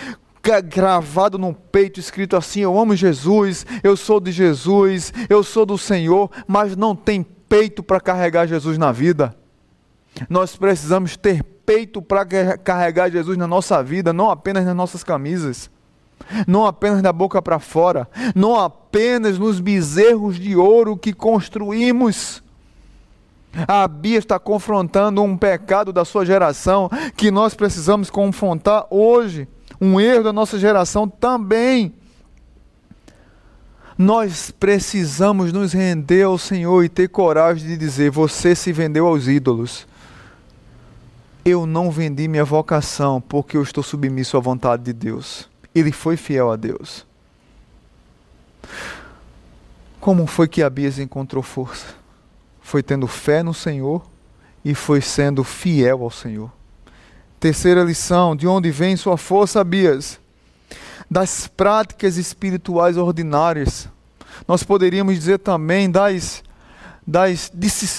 [0.64, 5.76] gravado no peito, escrito assim: Eu amo Jesus, eu sou de Jesus, eu sou do
[5.76, 9.34] Senhor, mas não tem peito para carregar Jesus na vida.
[10.30, 12.24] Nós precisamos ter peito para
[12.56, 15.70] carregar Jesus na nossa vida, não apenas nas nossas camisas
[16.46, 22.42] não apenas da boca para fora, não apenas nos bezerros de ouro que construímos.
[23.66, 29.48] A Bia está confrontando um pecado da sua geração que nós precisamos confrontar hoje,
[29.81, 31.94] um erro da nossa geração também.
[33.96, 39.26] Nós precisamos nos render ao Senhor e ter coragem de dizer: Você se vendeu aos
[39.26, 39.88] ídolos.
[41.44, 45.47] Eu não vendi minha vocação porque eu estou submisso à vontade de Deus
[45.78, 47.06] ele foi fiel a Deus.
[50.00, 51.86] Como foi que Abias encontrou força?
[52.60, 54.04] Foi tendo fé no Senhor
[54.64, 56.50] e foi sendo fiel ao Senhor.
[57.40, 60.20] Terceira lição: de onde vem sua força, Abias?
[61.10, 63.88] Das práticas espirituais ordinárias.
[64.46, 66.42] Nós poderíamos dizer também das
[67.10, 67.50] das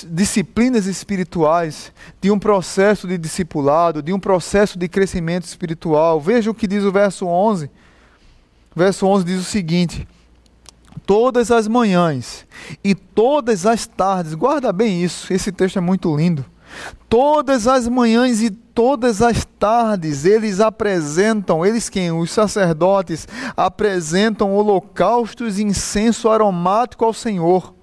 [0.08, 1.92] disciplinas espirituais,
[2.22, 6.22] de um processo de discipulado, de um processo de crescimento espiritual.
[6.22, 7.66] Veja o que diz o verso 11.
[7.66, 10.08] O verso 11 diz o seguinte:
[11.08, 12.46] Todas as manhãs
[12.84, 16.46] e todas as tardes, guarda bem isso, esse texto é muito lindo.
[17.10, 22.12] Todas as manhãs e todas as tardes eles apresentam, eles quem?
[22.12, 27.74] Os sacerdotes apresentam holocaustos e incenso aromático ao Senhor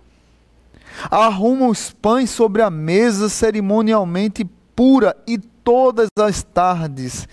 [1.11, 4.45] arruma os pães sobre a mesa cerimonialmente
[4.75, 7.27] pura e todas as tardes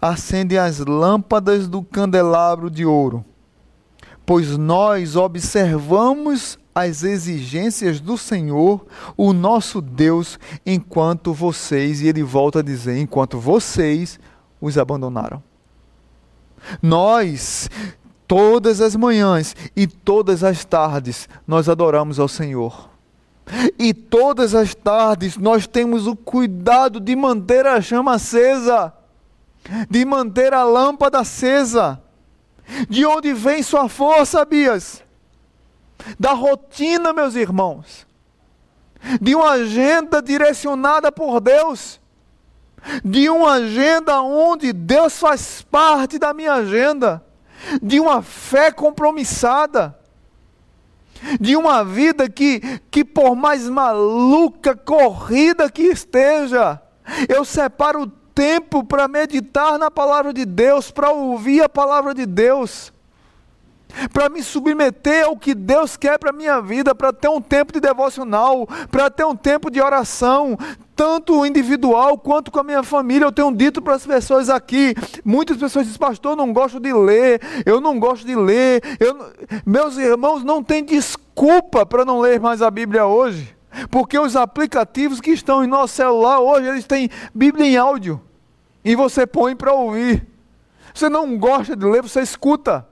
[0.00, 3.24] acende as lâmpadas do candelabro de ouro.
[4.24, 12.60] Pois nós observamos as exigências do Senhor, o nosso Deus, enquanto vocês, e ele volta
[12.60, 14.20] a dizer, enquanto vocês
[14.60, 15.42] os abandonaram.
[16.80, 17.68] Nós,
[18.28, 22.89] todas as manhãs e todas as tardes, nós adoramos ao Senhor.
[23.78, 28.92] E todas as tardes nós temos o cuidado de manter a chama acesa,
[29.88, 32.00] de manter a lâmpada acesa.
[32.88, 35.02] De onde vem sua força, Bias?
[36.18, 38.06] Da rotina, meus irmãos.
[39.20, 42.00] De uma agenda direcionada por Deus.
[43.04, 47.24] De uma agenda onde Deus faz parte da minha agenda.
[47.82, 49.99] De uma fé compromissada
[51.40, 56.80] de uma vida que, que por mais maluca, corrida que esteja,
[57.28, 62.92] eu separo tempo para meditar na palavra de Deus, para ouvir a palavra de Deus,
[64.12, 67.72] para me submeter ao que Deus quer para a minha vida, para ter um tempo
[67.72, 70.56] de devocional, para ter um tempo de oração,
[70.94, 73.24] tanto individual quanto com a minha família.
[73.24, 76.92] Eu tenho dito para as pessoas aqui, muitas pessoas dizem, pastor, eu não gosto de
[76.92, 78.82] ler, eu não gosto de ler.
[79.00, 79.32] Eu...
[79.64, 83.56] Meus irmãos, não tem desculpa para não ler mais a Bíblia hoje.
[83.90, 88.20] Porque os aplicativos que estão em nosso celular hoje, eles têm Bíblia em áudio.
[88.84, 90.26] E você põe para ouvir.
[90.92, 92.86] Você não gosta de ler, você escuta.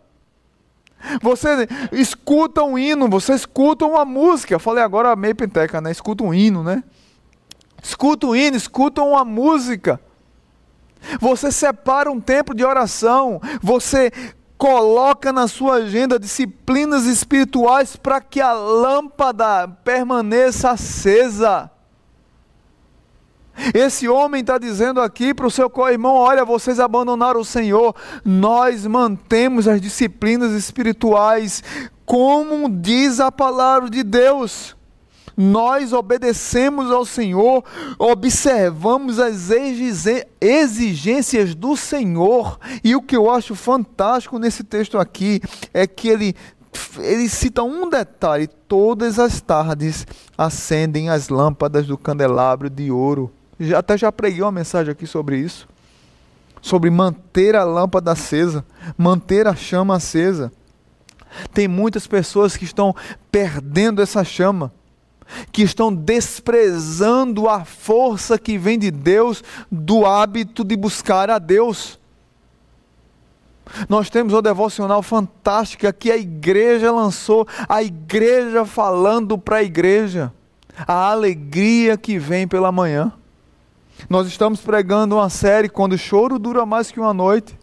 [1.23, 4.55] Você escuta um hino, você escuta uma música.
[4.55, 5.91] Eu falei agora meio penteca, né?
[5.91, 6.83] Escuta um hino, né?
[7.83, 10.01] escuta um hino, escuta uma música.
[11.21, 14.11] Você separa um tempo de oração, você
[14.57, 21.71] coloca na sua agenda disciplinas espirituais para que a lâmpada permaneça acesa.
[23.75, 27.95] Esse homem está dizendo aqui para o seu co-irmão: olha, vocês abandonaram o Senhor,
[28.25, 31.63] nós mantemos as disciplinas espirituais,
[32.05, 34.77] como diz a palavra de Deus
[35.41, 37.63] nós obedecemos ao Senhor,
[37.97, 39.51] observamos as
[40.41, 42.59] exigências do Senhor.
[42.83, 45.41] E o que eu acho fantástico nesse texto aqui
[45.73, 46.35] é que ele
[46.99, 50.05] ele cita um detalhe: todas as tardes
[50.37, 53.33] acendem as lâmpadas do candelabro de ouro.
[53.77, 55.69] Até já preguei uma mensagem aqui sobre isso.
[56.61, 58.65] Sobre manter a lâmpada acesa,
[58.97, 60.53] manter a chama acesa.
[61.53, 62.95] Tem muitas pessoas que estão
[63.31, 64.73] perdendo essa chama
[65.53, 71.99] que estão desprezando a força que vem de Deus do hábito de buscar a Deus.
[73.89, 80.33] Nós temos uma devocional fantástica que a igreja lançou, a igreja falando para a igreja,
[80.87, 83.13] a alegria que vem pela manhã.
[84.09, 87.59] Nós estamos pregando uma série quando o choro dura mais que uma noite.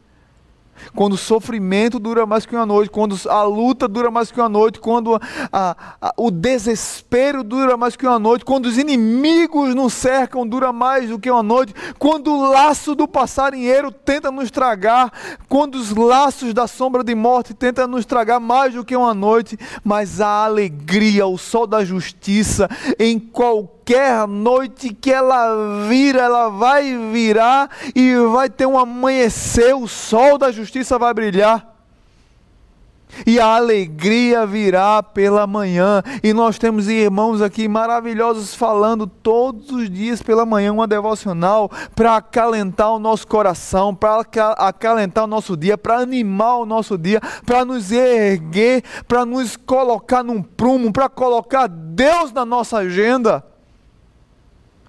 [0.94, 4.50] quando o sofrimento dura mais que uma noite, quando a luta dura mais que uma
[4.50, 5.20] noite, quando
[5.52, 10.74] a, a, o desespero dura mais que uma noite, quando os inimigos nos cercam dura
[10.74, 15.12] mais do que uma noite, quando o laço do passarinheiro tenta nos tragar,
[15.48, 19.58] quando os laços da sombra de morte tentam nos tragar mais do que uma noite,
[19.84, 22.70] mas a alegria, o sol da justiça,
[23.00, 23.75] em qualquer
[24.28, 30.52] noite que ela vira, ela vai virar e vai ter um amanhecer, o sol da
[30.52, 31.76] justiça vai brilhar.
[33.26, 36.02] E a alegria virá pela manhã.
[36.24, 42.18] E nós temos irmãos aqui maravilhosos falando todos os dias pela manhã uma devocional para
[42.18, 44.26] acalentar o nosso coração, para
[44.58, 50.24] acalentar o nosso dia, para animar o nosso dia, para nos erguer, para nos colocar
[50.24, 53.55] num prumo, para colocar Deus na nossa agenda.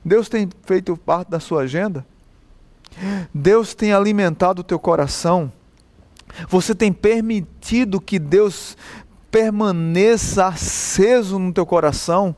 [0.06, 2.06] Deus tem feito parte da sua agenda?
[3.34, 5.52] Deus tem alimentado o teu coração?
[6.48, 8.76] Você tem permitido que Deus
[9.32, 12.36] permaneça aceso no teu coração?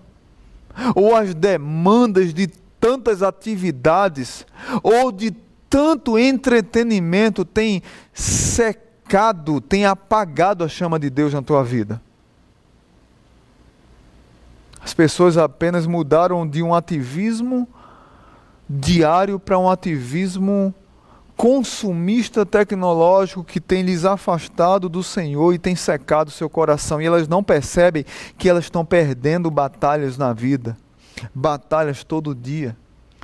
[0.94, 2.46] Ou as demandas de
[2.80, 4.46] tantas atividades,
[4.82, 5.30] ou de
[5.68, 7.82] tanto entretenimento têm
[8.14, 12.00] secado, têm apagado a chama de Deus na tua vida?
[14.82, 17.68] As pessoas apenas mudaram de um ativismo
[18.68, 20.74] diário para um ativismo
[21.36, 27.28] consumista tecnológico que tem lhes afastado do Senhor e tem secado seu coração, e elas
[27.28, 28.04] não percebem
[28.36, 30.76] que elas estão perdendo batalhas na vida,
[31.32, 32.76] batalhas todo dia,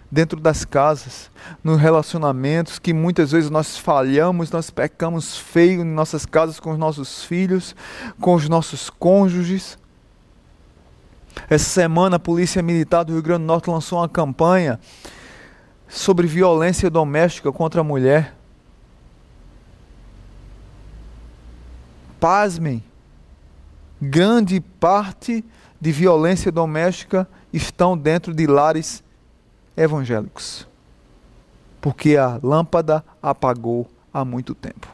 [0.08, 1.28] dentro das casas,
[1.62, 6.78] nos relacionamentos que muitas vezes nós falhamos, nós pecamos feio em nossas casas com os
[6.78, 7.74] nossos filhos,
[8.20, 9.76] com os nossos cônjuges.
[11.48, 14.80] Essa semana a Polícia Militar do Rio Grande do Norte lançou uma campanha
[15.88, 18.34] sobre violência doméstica contra a mulher.
[22.18, 22.82] Pasmem,
[24.00, 25.44] grande parte
[25.80, 29.04] de violência doméstica estão dentro de lares
[29.76, 30.66] evangélicos.
[31.80, 34.88] Porque a lâmpada apagou há muito tempo.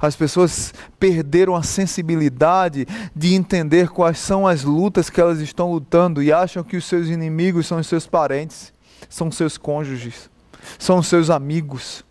[0.00, 6.22] As pessoas perderam a sensibilidade de entender quais são as lutas que elas estão lutando
[6.22, 8.72] e acham que os seus inimigos são os seus parentes
[9.08, 10.28] são seus cônjuges,
[10.78, 12.04] são seus amigos.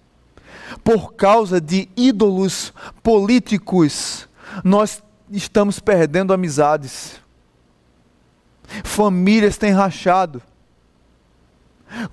[0.84, 4.28] Por causa de ídolos políticos,
[4.64, 7.20] nós estamos perdendo amizades.
[8.84, 10.42] Famílias têm rachado.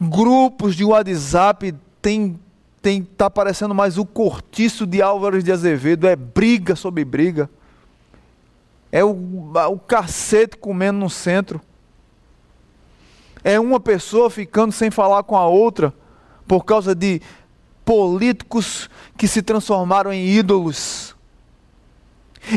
[0.00, 2.40] Grupos de WhatsApp têm
[2.86, 7.50] tem tá parecendo mais o cortiço de Álvares de Azevedo, é briga sobre briga.
[8.92, 9.10] É o,
[9.72, 11.60] o cacete comendo no centro
[13.42, 15.92] é uma pessoa ficando sem falar com a outra
[16.46, 17.20] por causa de
[17.84, 21.16] políticos que se transformaram em ídolos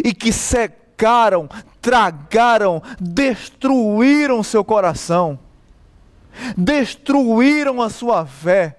[0.03, 1.49] e que secaram,
[1.81, 5.39] tragaram, destruíram seu coração,
[6.55, 8.78] destruíram a sua fé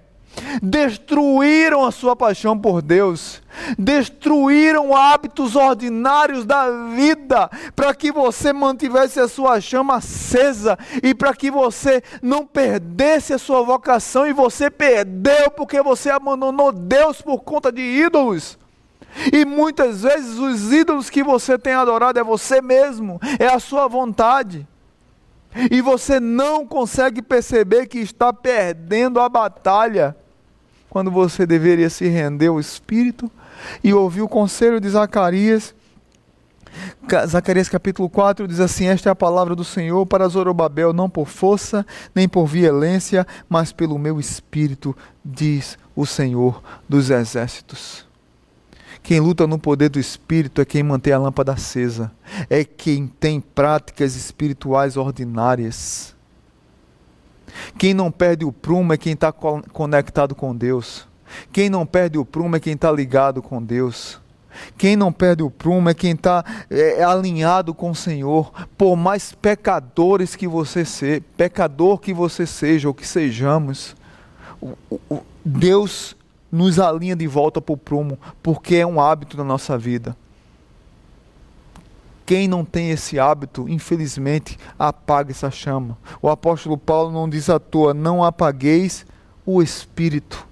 [0.61, 3.41] destruíram a sua paixão por Deus,
[3.77, 11.33] destruíram hábitos ordinários da vida, para que você mantivesse a sua chama acesa e para
[11.33, 17.39] que você não perdesse a sua vocação e você perdeu porque você abandonou Deus por
[17.39, 18.57] conta de ídolos.
[19.31, 23.87] E muitas vezes os ídolos que você tem adorado é você mesmo, é a sua
[23.87, 24.65] vontade.
[25.69, 30.15] E você não consegue perceber que está perdendo a batalha
[30.89, 33.29] quando você deveria se render ao Espírito
[33.83, 35.73] e ouvir o conselho de Zacarias.
[37.27, 41.27] Zacarias capítulo 4 diz assim: Esta é a palavra do Senhor para Zorobabel, não por
[41.27, 41.85] força,
[42.15, 48.10] nem por violência, mas pelo meu espírito, diz o Senhor dos exércitos.
[49.03, 52.11] Quem luta no poder do Espírito é quem mantém a lâmpada acesa,
[52.49, 56.15] é quem tem práticas espirituais ordinárias.
[57.77, 61.07] Quem não perde o prumo é quem está conectado com Deus.
[61.51, 64.19] Quem não perde o prumo é quem está ligado com Deus.
[64.77, 68.51] Quem não perde o prumo é quem está é, é, alinhado com o Senhor.
[68.77, 73.95] Por mais pecadores que você seja, pecador que você seja ou que sejamos,
[74.61, 74.75] o,
[75.09, 76.15] o, Deus
[76.51, 80.15] nos alinha de volta para o prumo, porque é um hábito da nossa vida.
[82.25, 85.97] Quem não tem esse hábito, infelizmente, apaga essa chama.
[86.21, 89.05] O apóstolo Paulo não diz à toa: não apagueis
[89.45, 90.47] o espírito.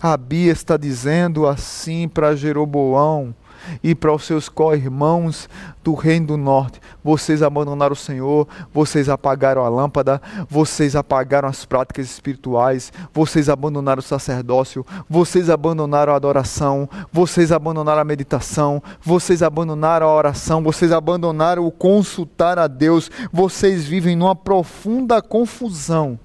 [0.00, 3.34] A Bia está dizendo assim para Jeroboão:
[3.82, 5.48] e para os seus co-irmãos
[5.82, 6.80] do Reino do Norte.
[7.02, 14.00] Vocês abandonaram o Senhor, vocês apagaram a lâmpada, vocês apagaram as práticas espirituais, vocês abandonaram
[14.00, 20.92] o sacerdócio, vocês abandonaram a adoração, vocês abandonaram a meditação, vocês abandonaram a oração, vocês
[20.92, 26.18] abandonaram o consultar a Deus, vocês vivem numa profunda confusão,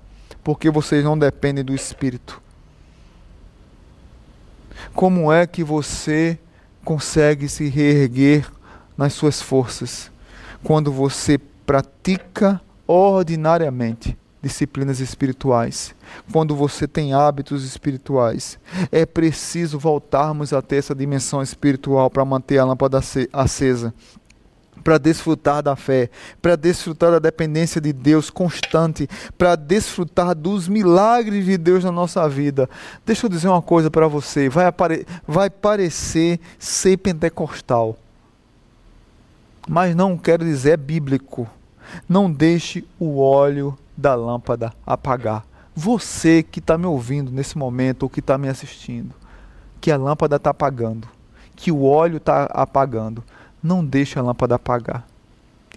[0.44, 2.42] porque vocês não dependem do Espírito.
[4.94, 6.38] Como é que você
[6.84, 8.50] consegue se reerguer
[8.98, 10.12] nas suas forças
[10.64, 15.96] quando você pratica ordinariamente disciplinas espirituais,
[16.32, 18.60] quando você tem hábitos espirituais.
[18.92, 23.00] É preciso voltarmos a ter essa dimensão espiritual para manter a lâmpada
[23.32, 23.94] acesa
[24.84, 26.10] para desfrutar da fé,
[26.42, 29.08] para desfrutar da dependência de Deus constante,
[29.38, 32.70] para desfrutar dos milagres de Deus na nossa vida.
[33.06, 37.98] Deixa eu dizer uma coisa para você: vai, apare vai parecer ser pentecostal,
[39.68, 41.48] mas não quero dizer é bíblico.
[42.10, 45.46] Não deixe o óleo da lâmpada apagar.
[45.76, 49.14] Você que está me ouvindo nesse momento ou que está me assistindo,
[49.80, 51.08] que a lâmpada está apagando,
[51.56, 53.24] que o óleo está apagando
[53.64, 55.08] não deixe a lâmpada apagar.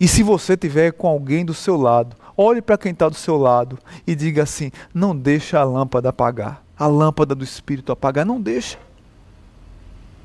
[0.00, 3.36] E se você tiver com alguém do seu lado, olhe para quem está do seu
[3.36, 6.62] lado e diga assim: não deixe a lâmpada apagar.
[6.78, 8.78] A lâmpada do Espírito apagar, não deixa.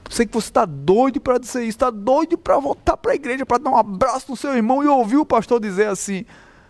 [0.09, 3.45] Sei que você está doido para dizer isso, está doido para voltar para a igreja,
[3.45, 6.26] para dar um abraço no seu irmão e ouvir o pastor dizer assim: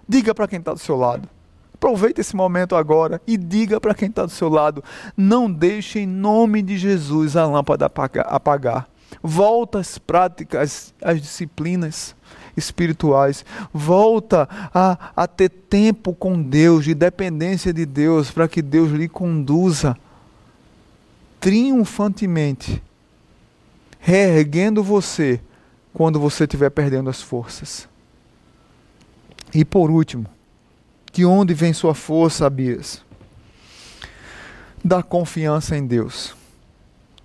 [0.08, 1.28] diga para quem está do seu lado.
[1.74, 4.84] Aproveite esse momento agora e diga para quem está do seu lado:
[5.18, 8.91] não deixe em nome de Jesus a lâmpada apagar
[9.22, 12.16] volta às práticas, às disciplinas
[12.55, 18.91] espirituais, volta a, a ter tempo com Deus, de dependência de Deus, para que Deus
[18.91, 19.97] lhe conduza
[21.39, 22.82] triunfantemente,
[23.99, 25.39] reerguendo você
[25.93, 27.88] quando você estiver perdendo as forças.
[29.53, 30.28] E por último,
[31.12, 33.03] de onde vem sua força, Abias?
[34.84, 36.34] Da confiança em Deus.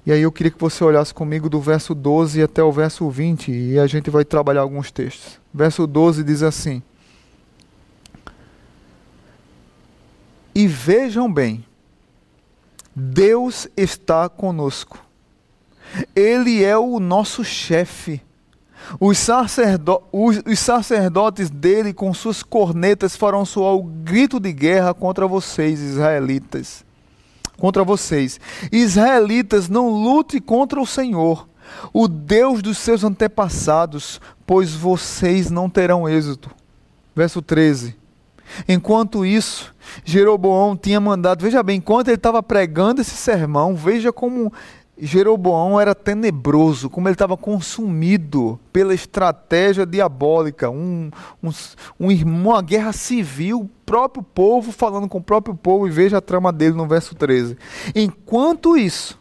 [0.06, 3.50] E aí eu queria que você olhasse comigo do verso 12 até o verso 20
[3.50, 5.40] e a gente vai trabalhar alguns textos.
[5.52, 6.80] Verso 12 diz assim:
[10.54, 11.64] E vejam bem,
[12.94, 14.96] Deus está conosco.
[16.14, 18.22] Ele é o nosso chefe.
[19.00, 25.26] Os, sacerdo os, sacerdotes dele, com suas cornetas, farão soar o grito de guerra contra
[25.26, 26.85] vocês, israelitas
[27.56, 28.40] contra vocês.
[28.70, 31.48] Israelitas, não lute contra o Senhor,
[31.92, 36.50] o Deus dos seus antepassados, pois vocês não terão êxito.
[37.14, 37.96] Verso 13.
[38.68, 44.52] Enquanto isso, Jeroboão tinha mandado, veja bem, enquanto ele estava pregando esse sermão, veja como
[44.98, 51.10] Jeroboão era tenebroso, como ele estava consumido pela estratégia diabólica, um,
[51.42, 51.50] um,
[52.00, 56.22] um irmão, uma guerra civil, próprio povo falando com o próprio povo, e veja a
[56.22, 57.58] trama dele no verso 13.
[57.94, 59.18] Enquanto isso,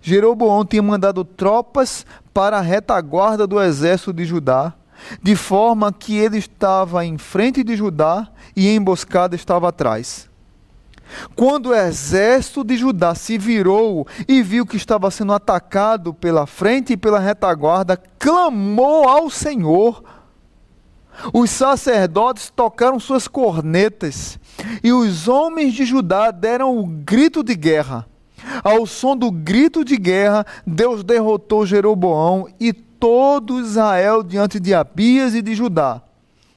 [0.00, 4.74] Jeroboão tinha mandado tropas para a retaguarda do exército de Judá,
[5.22, 10.27] de forma que ele estava em frente de Judá e a emboscada estava atrás.
[11.34, 16.92] Quando o exército de Judá se virou e viu que estava sendo atacado pela frente
[16.92, 20.02] e pela retaguarda, clamou ao Senhor.
[21.32, 24.38] Os sacerdotes tocaram suas cornetas
[24.82, 28.06] e os homens de Judá deram o grito de guerra.
[28.62, 35.34] Ao som do grito de guerra, Deus derrotou Jeroboão e todo Israel diante de Abias
[35.34, 36.02] e de Judá.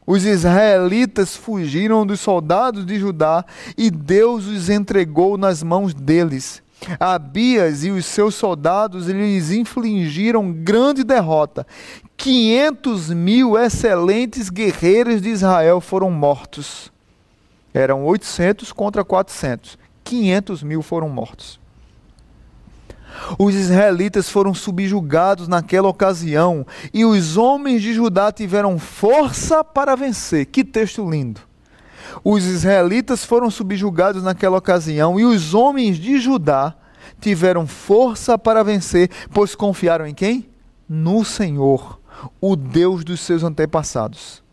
[0.06, 3.46] Os israelitas fugiram dos soldados de Judá
[3.78, 6.62] e Deus os entregou nas mãos deles.
[7.00, 11.66] Abias e os seus soldados lhes infligiram grande derrota.
[12.18, 16.92] 500 mil excelentes guerreiros de Israel foram mortos.
[17.72, 19.78] Eram 800 contra 400.
[20.04, 21.61] 500 mil foram mortos.
[23.38, 30.46] Os israelitas foram subjugados naquela ocasião e os homens de Judá tiveram força para vencer.
[30.46, 31.42] Que texto lindo!
[32.24, 36.76] Os israelitas foram subjugados naquela ocasião e os homens de Judá
[37.20, 40.50] tiveram força para vencer, pois confiaram em quem?
[40.88, 42.00] No Senhor,
[42.40, 44.44] o Deus dos seus antepassados.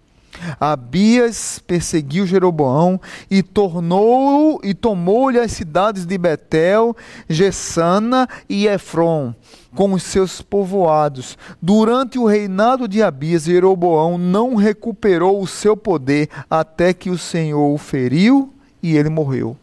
[0.60, 3.00] Abias perseguiu Jeroboão
[3.30, 6.96] e tornou e tomou-lhe as cidades de Betel,
[7.28, 9.34] Gessana e Efron,
[9.74, 11.36] com os seus povoados.
[11.60, 17.74] Durante o reinado de Abias, Jeroboão não recuperou o seu poder até que o Senhor
[17.74, 18.52] o feriu
[18.82, 19.56] e ele morreu.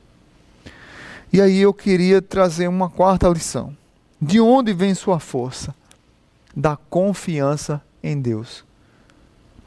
[1.32, 3.76] E aí eu queria trazer uma quarta lição.
[4.22, 5.74] De onde vem sua força?
[6.56, 8.64] da confiança em Deus.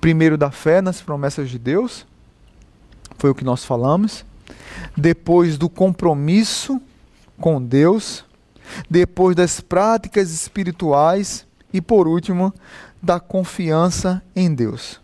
[0.00, 2.06] Primeiro, da fé nas promessas de Deus,
[3.18, 4.24] foi o que nós falamos.
[4.96, 6.80] Depois, do compromisso
[7.40, 8.24] com Deus.
[8.88, 11.46] Depois, das práticas espirituais.
[11.72, 12.54] E, por último,
[13.02, 15.00] da confiança em Deus.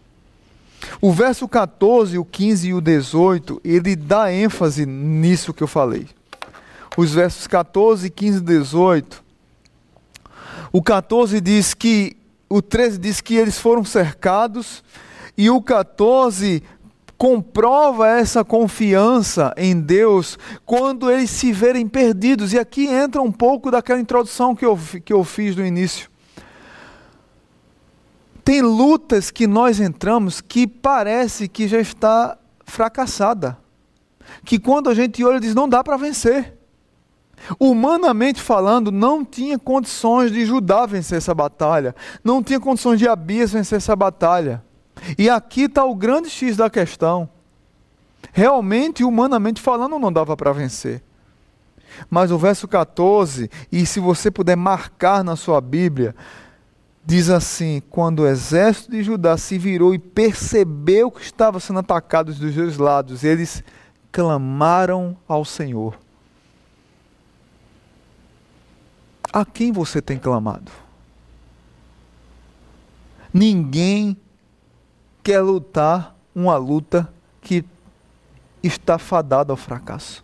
[1.00, 6.06] O verso 14, o 15 e o 18, ele dá ênfase nisso que eu falei.
[6.96, 9.24] Os versos 14, 15 e 18.
[10.72, 12.16] O 14 diz que,
[12.54, 14.84] o 13 diz que eles foram cercados,
[15.36, 16.62] e o 14
[17.18, 22.52] comprova essa confiança em Deus quando eles se verem perdidos.
[22.52, 26.08] E aqui entra um pouco daquela introdução que eu, que eu fiz no início.
[28.44, 33.58] Tem lutas que nós entramos que parece que já está fracassada.
[34.44, 36.56] Que quando a gente olha diz não dá para vencer.
[37.58, 43.52] Humanamente falando, não tinha condições de Judá vencer essa batalha, não tinha condições de Abias
[43.52, 44.62] vencer essa batalha.
[45.18, 47.28] E aqui está o grande X da questão.
[48.32, 51.02] Realmente, humanamente falando, não dava para vencer.
[52.10, 56.14] Mas o verso 14, e se você puder marcar na sua Bíblia,
[57.04, 62.32] diz assim: quando o exército de Judá se virou e percebeu que estava sendo atacado
[62.32, 63.62] dos dois lados, eles
[64.10, 66.03] clamaram ao Senhor.
[69.34, 70.70] A quem você tem clamado?
[73.32, 74.16] Ninguém
[75.24, 77.64] quer lutar uma luta que
[78.62, 80.22] está fadada ao fracasso.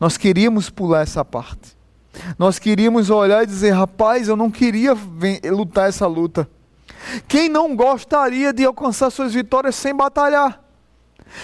[0.00, 1.76] Nós queríamos pular essa parte.
[2.36, 4.96] Nós queríamos olhar e dizer: rapaz, eu não queria
[5.52, 6.50] lutar essa luta.
[7.28, 10.60] Quem não gostaria de alcançar suas vitórias sem batalhar?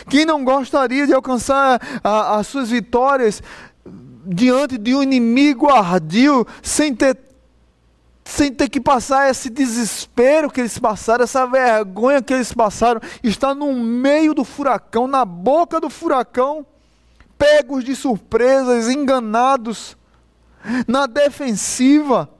[0.08, 3.40] Quem não gostaria de alcançar as suas vitórias
[4.32, 7.18] diante de um inimigo ardio, sem ter
[8.22, 13.52] sem ter que passar esse desespero que eles passaram, essa vergonha que eles passaram, está
[13.56, 16.64] no meio do furacão, na boca do furacão,
[17.36, 19.96] pegos de surpresas, enganados,
[20.86, 22.30] na defensiva.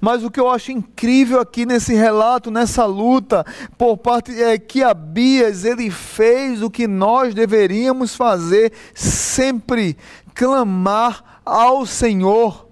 [0.00, 3.44] Mas o que eu acho incrível aqui nesse relato, nessa luta,
[3.76, 9.96] por parte é que Abias ele fez o que nós deveríamos fazer sempre,
[10.36, 12.66] clamar ao Senhor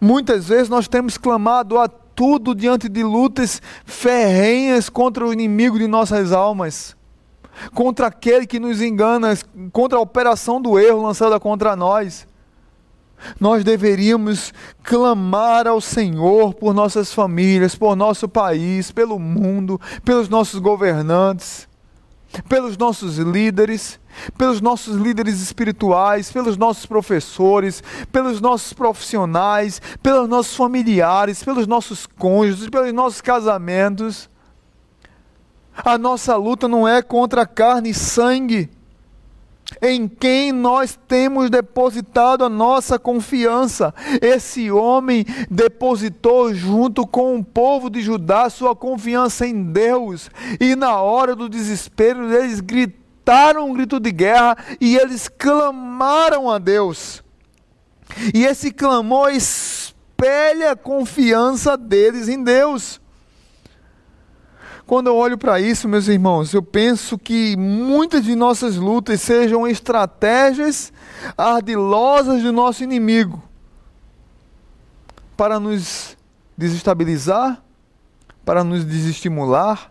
[0.00, 5.86] Muitas vezes nós temos clamado a tudo diante de lutas ferrenhas contra o inimigo de
[5.86, 6.96] nossas almas,
[7.74, 9.36] contra aquele que nos engana,
[9.72, 12.26] contra a operação do erro lançada contra nós.
[13.38, 14.52] Nós deveríamos
[14.82, 21.68] clamar ao Senhor por nossas famílias, por nosso país, pelo mundo, pelos nossos governantes
[22.48, 24.00] pelos nossos líderes,
[24.36, 32.06] pelos nossos líderes espirituais, pelos nossos professores, pelos nossos profissionais, pelos nossos familiares, pelos nossos
[32.06, 34.28] cônjuges, pelos nossos casamentos.
[35.74, 38.70] A nossa luta não é contra carne e sangue
[39.80, 43.94] em quem nós temos depositado a nossa confiança.
[44.20, 50.96] Esse homem depositou junto com o povo de Judá sua confiança em Deus, e na
[51.00, 57.22] hora do desespero eles gritaram um grito de guerra e eles clamaram a Deus.
[58.34, 63.01] E esse clamor espelha a confiança deles em Deus.
[64.92, 69.66] Quando eu olho para isso, meus irmãos, eu penso que muitas de nossas lutas sejam
[69.66, 70.92] estratégias
[71.34, 73.42] ardilosas do nosso inimigo
[75.34, 76.14] para nos
[76.58, 77.62] desestabilizar,
[78.44, 79.90] para nos desestimular,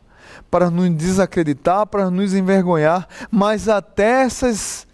[0.52, 4.86] para nos desacreditar, para nos envergonhar, mas até essas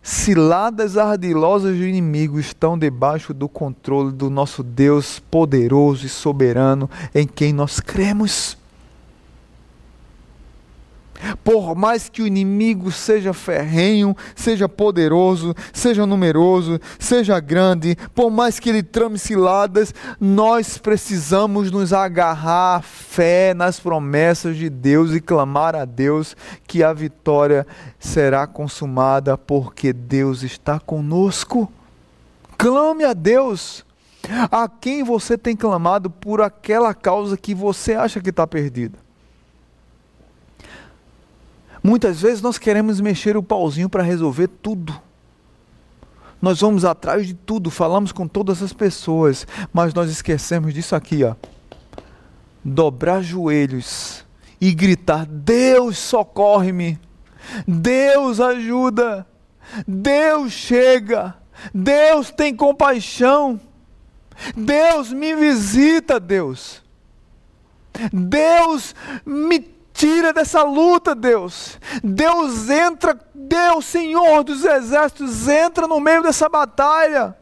[0.00, 7.26] ciladas ardilosas do inimigo estão debaixo do controle do nosso Deus poderoso e soberano em
[7.26, 8.62] quem nós cremos.
[11.42, 18.58] Por mais que o inimigo seja ferrenho, seja poderoso, seja numeroso, seja grande, por mais
[18.58, 25.20] que ele trame ciladas, nós precisamos nos agarrar à fé nas promessas de Deus e
[25.20, 27.66] clamar a Deus que a vitória
[27.98, 31.70] será consumada, porque Deus está conosco.
[32.56, 33.84] Clame a Deus.
[34.50, 39.03] A quem você tem clamado por aquela causa que você acha que está perdida?
[41.86, 44.98] Muitas vezes nós queremos mexer o pauzinho para resolver tudo.
[46.40, 51.22] Nós vamos atrás de tudo, falamos com todas as pessoas, mas nós esquecemos disso aqui,
[51.22, 51.34] ó.
[52.64, 54.24] Dobrar joelhos
[54.58, 56.98] e gritar: Deus socorre-me.
[57.68, 59.26] Deus ajuda.
[59.86, 61.34] Deus chega.
[61.74, 63.60] Deus tem compaixão.
[64.56, 66.82] Deus me visita, Deus.
[68.10, 71.78] Deus me tira dessa luta, Deus.
[72.02, 77.34] Deus entra, Deus, Senhor dos exércitos, entra no meio dessa batalha.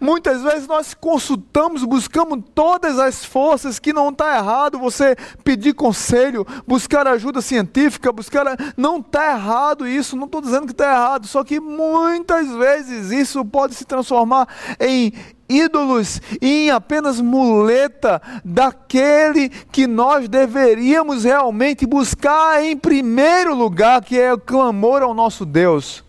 [0.00, 6.46] Muitas vezes nós consultamos, buscamos todas as forças que não está errado você pedir conselho,
[6.66, 8.46] buscar ajuda científica, buscar.
[8.76, 13.44] Não está errado isso, não estou dizendo que está errado, só que muitas vezes isso
[13.44, 15.12] pode se transformar em
[15.48, 24.18] ídolos e em apenas muleta daquele que nós deveríamos realmente buscar em primeiro lugar, que
[24.18, 26.04] é o clamor ao nosso Deus.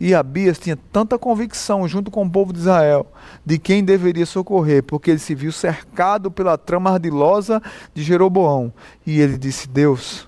[0.00, 3.06] E Abias tinha tanta convicção, junto com o povo de Israel,
[3.44, 7.62] de quem deveria socorrer, porque ele se viu cercado pela trama ardilosa
[7.92, 8.72] de Jeroboão.
[9.06, 10.26] E ele disse: Deus,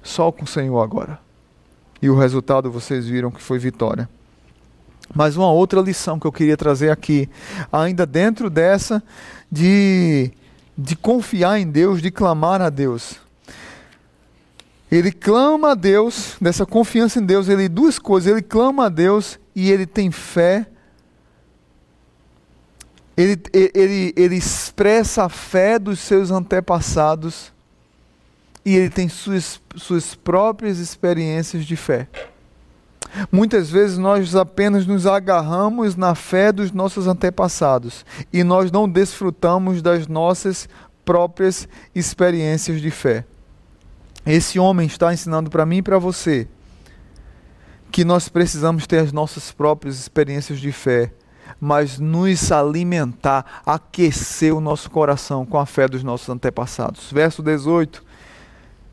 [0.00, 1.18] só com o Senhor agora.
[2.00, 4.08] E o resultado vocês viram que foi vitória.
[5.14, 7.28] Mas uma outra lição que eu queria trazer aqui,
[7.72, 9.02] ainda dentro dessa,
[9.50, 10.30] de,
[10.78, 13.16] de confiar em Deus, de clamar a Deus.
[14.90, 19.38] Ele clama a Deus, dessa confiança em Deus, ele duas coisas, ele clama a Deus
[19.54, 20.66] e ele tem fé.
[23.16, 27.52] Ele, ele, ele expressa a fé dos seus antepassados
[28.64, 32.08] e ele tem suas, suas próprias experiências de fé.
[33.30, 39.82] Muitas vezes nós apenas nos agarramos na fé dos nossos antepassados e nós não desfrutamos
[39.82, 40.68] das nossas
[41.04, 43.24] próprias experiências de fé.
[44.24, 46.46] Esse homem está ensinando para mim e para você
[47.90, 51.12] que nós precisamos ter as nossas próprias experiências de fé,
[51.60, 57.10] mas nos alimentar, aquecer o nosso coração com a fé dos nossos antepassados.
[57.10, 58.09] Verso 18.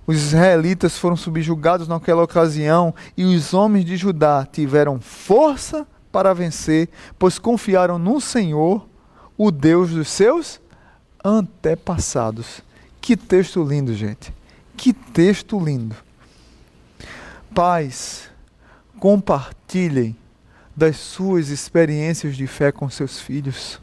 [0.08, 6.88] Os israelitas foram subjugados naquela ocasião e os homens de Judá tiveram força para vencer,
[7.20, 8.88] pois confiaram no Senhor,
[9.38, 10.62] o Deus dos seus
[11.24, 12.62] antepassados.
[13.02, 14.34] Que texto lindo, gente.
[14.78, 15.96] Que texto lindo.
[17.54, 18.30] Pais,
[19.00, 20.16] compartilhem
[20.74, 23.82] das suas experiências de fé com seus filhos.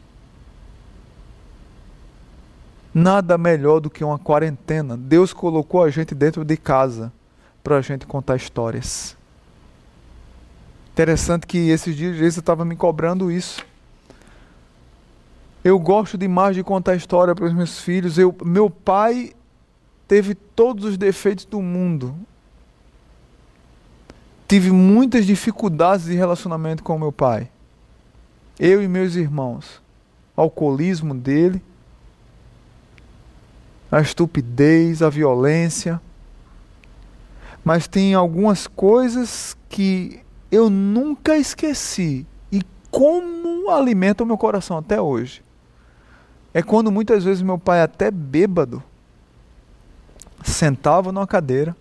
[2.97, 4.95] Nada melhor do que uma quarentena.
[4.95, 7.11] Deus colocou a gente dentro de casa
[7.61, 9.17] para a gente contar histórias.
[10.93, 13.65] Interessante que esses dias Jesus estava me cobrando isso.
[15.61, 18.17] Eu gosto demais de contar história para os meus filhos.
[18.17, 19.33] Eu, meu pai
[20.07, 22.15] teve todos os defeitos do mundo.
[24.47, 27.49] Tive muitas dificuldades de relacionamento com meu pai.
[28.57, 29.81] Eu e meus irmãos.
[30.37, 31.61] O alcoolismo dele,
[33.91, 36.01] a estupidez, a violência.
[37.63, 40.19] Mas tem algumas coisas que
[40.51, 42.61] eu nunca esqueci e
[42.91, 45.43] como alimenta o meu coração até hoje.
[46.53, 48.81] É quando muitas vezes meu pai, até bêbado,
[50.43, 51.75] sentava numa cadeira,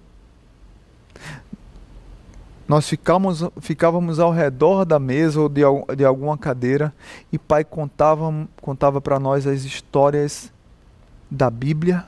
[2.66, 5.60] nós ficávamos, ficávamos ao redor da mesa ou de,
[5.96, 6.94] de alguma cadeira
[7.30, 10.50] e pai contava, contava para nós as histórias
[11.34, 12.04] da Bíblia,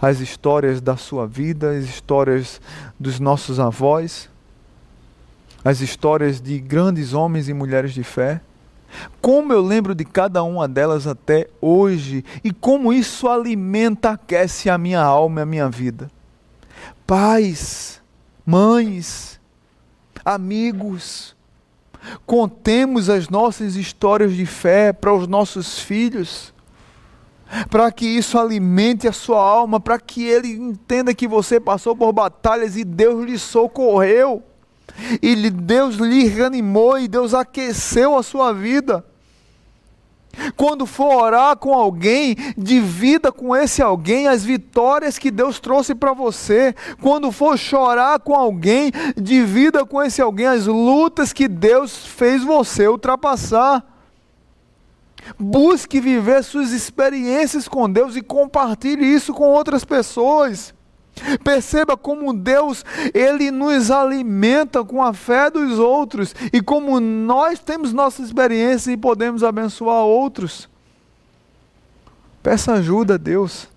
[0.00, 2.60] as histórias da sua vida, as histórias
[2.98, 4.28] dos nossos avós,
[5.64, 8.40] as histórias de grandes homens e mulheres de fé.
[9.20, 14.76] Como eu lembro de cada uma delas até hoje e como isso alimenta, aquece a
[14.76, 16.10] minha alma e a minha vida.
[17.06, 18.02] Pais,
[18.44, 19.40] mães,
[20.24, 21.34] amigos,
[22.26, 26.51] contemos as nossas histórias de fé para os nossos filhos,
[27.70, 32.12] para que isso alimente a sua alma, para que ele entenda que você passou por
[32.12, 34.42] batalhas e Deus lhe socorreu
[35.20, 39.04] e Deus lhe reanimou e Deus aqueceu a sua vida.
[40.56, 46.14] Quando for orar com alguém, divida com esse alguém as vitórias que Deus trouxe para
[46.14, 46.74] você.
[47.02, 52.88] Quando for chorar com alguém, divida com esse alguém as lutas que Deus fez você
[52.88, 53.91] ultrapassar.
[55.38, 60.74] Busque viver suas experiências com Deus e compartilhe isso com outras pessoas.
[61.44, 67.92] Perceba como Deus, ele nos alimenta com a fé dos outros e como nós temos
[67.92, 70.68] nossa experiência e podemos abençoar outros.
[72.42, 73.68] Peça ajuda a Deus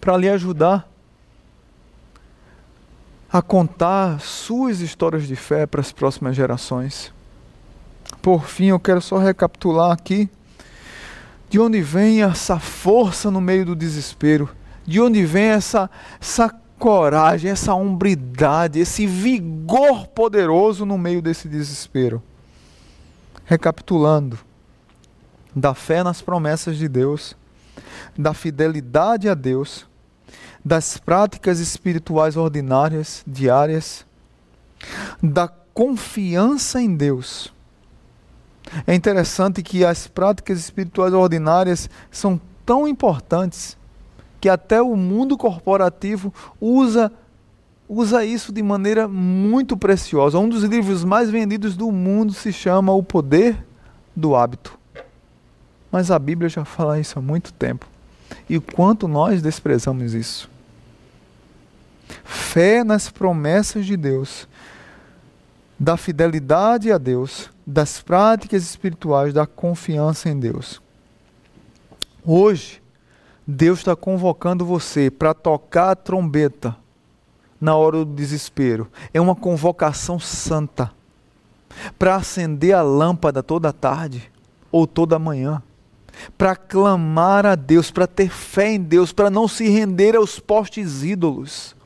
[0.00, 0.88] para lhe ajudar
[3.30, 7.12] a contar suas histórias de fé para as próximas gerações.
[8.22, 10.30] Por fim, eu quero só recapitular aqui
[11.54, 14.50] de onde vem essa força no meio do desespero
[14.84, 15.88] de onde vem essa,
[16.20, 22.20] essa coragem, essa hombridade, esse vigor poderoso no meio desse desespero?
[23.44, 24.36] Recapitulando,
[25.54, 27.36] da fé nas promessas de Deus,
[28.18, 29.86] da fidelidade a Deus,
[30.64, 34.04] das práticas espirituais ordinárias, diárias,
[35.22, 37.53] da confiança em Deus.
[38.86, 43.76] É interessante que as práticas espirituais ordinárias são tão importantes
[44.40, 47.10] que até o mundo corporativo usa
[47.88, 50.38] usa isso de maneira muito preciosa.
[50.38, 53.56] Um dos livros mais vendidos do mundo se chama O Poder
[54.16, 54.78] do Hábito.
[55.92, 57.86] Mas a Bíblia já fala isso há muito tempo.
[58.48, 60.50] E o quanto nós desprezamos isso.
[62.24, 64.48] Fé nas promessas de Deus,
[65.84, 70.80] da fidelidade a Deus, das práticas espirituais, da confiança em Deus.
[72.24, 72.82] Hoje,
[73.46, 76.74] Deus está convocando você para tocar a trombeta
[77.60, 78.90] na hora do desespero.
[79.12, 80.90] É uma convocação santa
[81.98, 84.32] para acender a lâmpada toda tarde
[84.72, 85.62] ou toda manhã,
[86.38, 91.02] para clamar a Deus, para ter fé em Deus, para não se render aos postes
[91.02, 91.76] ídolos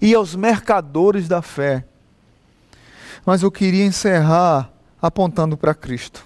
[0.00, 1.84] e aos mercadores da fé.
[3.26, 4.72] Mas eu queria encerrar
[5.02, 6.24] apontando para Cristo.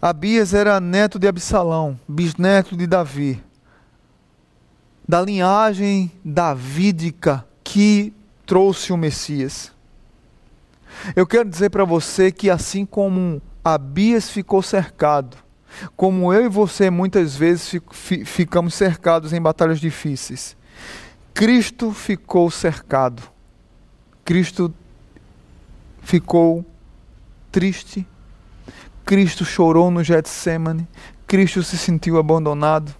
[0.00, 3.42] Abias era neto de Absalão, bisneto de Davi,
[5.08, 8.12] da linhagem davídica que
[8.44, 9.72] trouxe o Messias.
[11.16, 15.36] Eu quero dizer para você que assim como Abias ficou cercado,
[15.96, 17.80] como eu e você muitas vezes
[18.24, 20.56] ficamos cercados em batalhas difíceis,
[21.32, 23.22] Cristo ficou cercado.
[24.24, 24.72] Cristo
[26.10, 26.64] ficou
[27.52, 28.04] triste.
[29.04, 30.88] Cristo chorou no Getsemane.
[31.24, 32.92] Cristo se sentiu abandonado.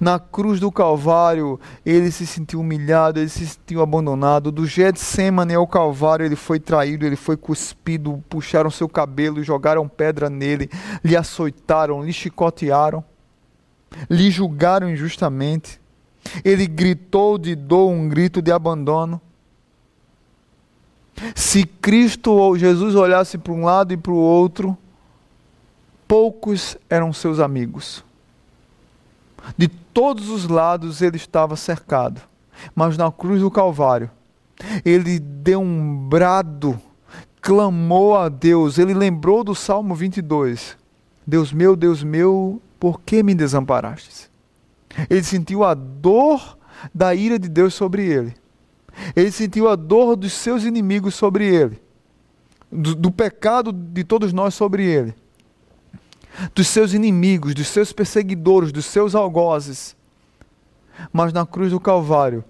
[0.00, 4.50] Na cruz do Calvário, ele se sentiu humilhado, ele se sentiu abandonado.
[4.50, 10.28] Do Getsemane ao Calvário, ele foi traído, ele foi cuspido, puxaram seu cabelo, jogaram pedra
[10.28, 10.68] nele,
[11.04, 13.04] lhe açoitaram, lhe chicotearam,
[14.10, 15.80] lhe julgaram injustamente.
[16.44, 19.20] Ele gritou de dor, um grito de abandono.
[21.34, 24.76] Se Cristo ou Jesus olhasse para um lado e para o outro,
[26.06, 28.04] poucos eram seus amigos.
[29.56, 32.20] De todos os lados ele estava cercado.
[32.74, 34.10] Mas na cruz do Calvário,
[34.84, 36.80] ele deu um brado,
[37.40, 38.78] clamou a Deus.
[38.78, 40.76] Ele lembrou do Salmo 22.
[41.26, 44.30] Deus meu, Deus meu, por que me desamparastes?
[45.08, 46.58] Ele sentiu a dor
[46.94, 48.34] da ira de Deus sobre ele.
[49.14, 51.80] Ele sentiu a dor dos seus inimigos sobre ele.
[52.70, 55.14] Do, do pecado de todos nós sobre ele
[56.54, 59.96] dos seus inimigos, dos seus perseguidores, dos seus algozes.
[61.12, 62.44] Mas na cruz do Calvário,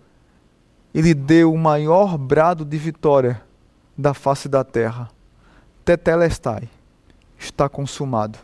[0.95, 3.41] ele deu o maior brado de vitória
[3.97, 5.09] da face da terra.
[5.85, 6.69] Tetelestai,
[7.39, 8.39] está consumado.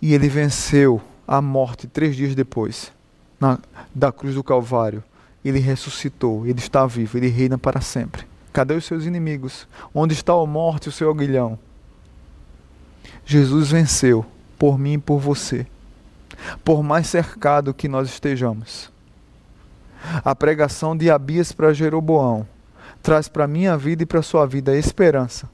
[0.00, 2.92] E ele venceu a morte três dias depois,
[3.40, 3.58] na,
[3.94, 5.02] da cruz do Calvário.
[5.46, 8.26] Ele ressuscitou, ele está vivo, ele reina para sempre.
[8.52, 9.68] Cadê os seus inimigos?
[9.94, 11.58] Onde está a morte, o seu aguilhão?
[13.24, 14.26] Jesus venceu
[14.58, 15.66] por mim e por você,
[16.64, 18.90] por mais cercado que nós estejamos.
[20.24, 22.46] A pregação de Abias para Jeroboão
[23.02, 25.48] traz para a minha vida e para a sua vida a esperança,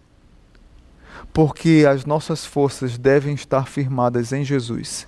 [1.33, 5.07] porque as nossas forças devem estar firmadas em Jesus.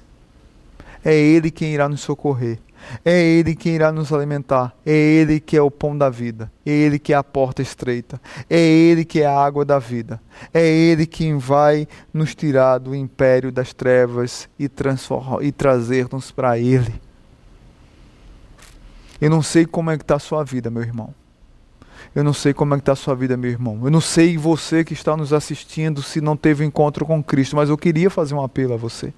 [1.05, 2.59] É Ele quem irá nos socorrer.
[3.05, 4.75] É Ele quem irá nos alimentar.
[4.85, 6.51] É Ele que é o pão da vida.
[6.65, 8.21] É Ele que é a porta estreita.
[8.49, 10.21] É Ele que é a água da vida.
[10.53, 14.71] É Ele quem vai nos tirar do império das trevas e,
[15.43, 16.95] e trazer-nos para Ele.
[19.21, 21.15] Eu não sei como é que está a sua vida, meu irmão.
[22.15, 23.81] Eu não sei como é que está a sua vida, meu irmão.
[23.83, 27.69] Eu não sei você que está nos assistindo se não teve encontro com Cristo, mas
[27.69, 29.13] eu queria fazer um apelo a você.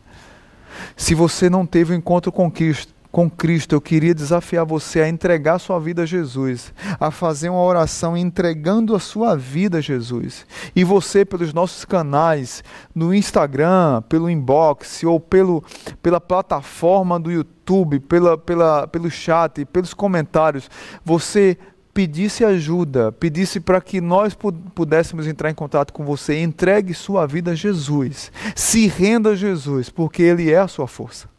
[0.96, 5.58] Se você não teve encontro com Cristo, com Cristo, eu queria desafiar você a entregar
[5.58, 10.44] sua vida a Jesus, a fazer uma oração entregando a sua vida a Jesus.
[10.76, 12.62] E você, pelos nossos canais,
[12.94, 15.64] no Instagram, pelo inbox ou pelo,
[16.02, 20.68] pela plataforma do YouTube, pela, pela, pelo chat, pelos comentários,
[21.02, 21.56] você
[21.94, 24.36] pedisse ajuda, pedisse para que nós
[24.74, 29.88] pudéssemos entrar em contato com você, entregue sua vida a Jesus, se renda a Jesus,
[29.88, 31.34] porque Ele é a sua força.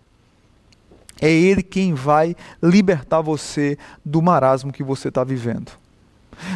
[1.22, 5.72] É Ele quem vai libertar você do marasmo que você está vivendo.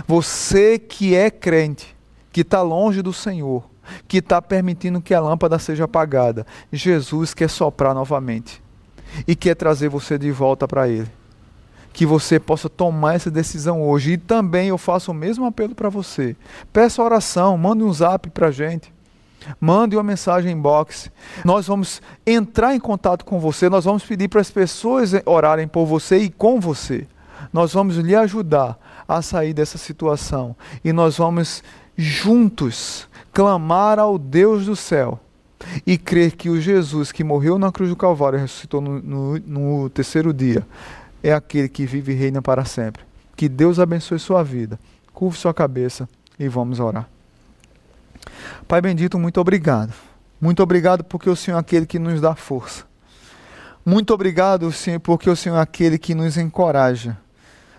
[0.08, 1.96] Você que é crente,
[2.32, 3.64] que está longe do Senhor,
[4.08, 8.62] que está permitindo que a lâmpada seja apagada, Jesus quer soprar novamente
[9.28, 11.10] e quer trazer você de volta para Ele.
[11.94, 14.14] Que você possa tomar essa decisão hoje.
[14.14, 16.38] E também eu faço o mesmo apelo para você.
[16.72, 18.94] Peça oração, mande um zap para a gente.
[19.60, 21.10] Mande uma mensagem inbox.
[21.44, 23.70] Nós vamos entrar em contato com você.
[23.70, 27.08] Nós vamos pedir para as pessoas orarem por você e com você.
[27.52, 28.78] Nós vamos lhe ajudar
[29.08, 30.56] a sair dessa situação.
[30.84, 31.64] E nós vamos
[31.98, 35.20] juntos clamar ao Deus do céu
[35.86, 39.40] e crer que o Jesus que morreu na cruz do Calvário e ressuscitou no, no,
[39.40, 40.66] no terceiro dia
[41.24, 43.04] é aquele que vive e reina para sempre.
[43.36, 44.80] Que Deus abençoe sua vida.
[45.14, 47.08] Curve sua cabeça e vamos orar.
[48.68, 49.94] Pai bendito, muito obrigado.
[50.40, 52.86] Muito obrigado porque o Senhor é aquele que nos dá força.
[53.86, 57.18] Muito obrigado, Senhor, porque o Senhor é aquele que nos encoraja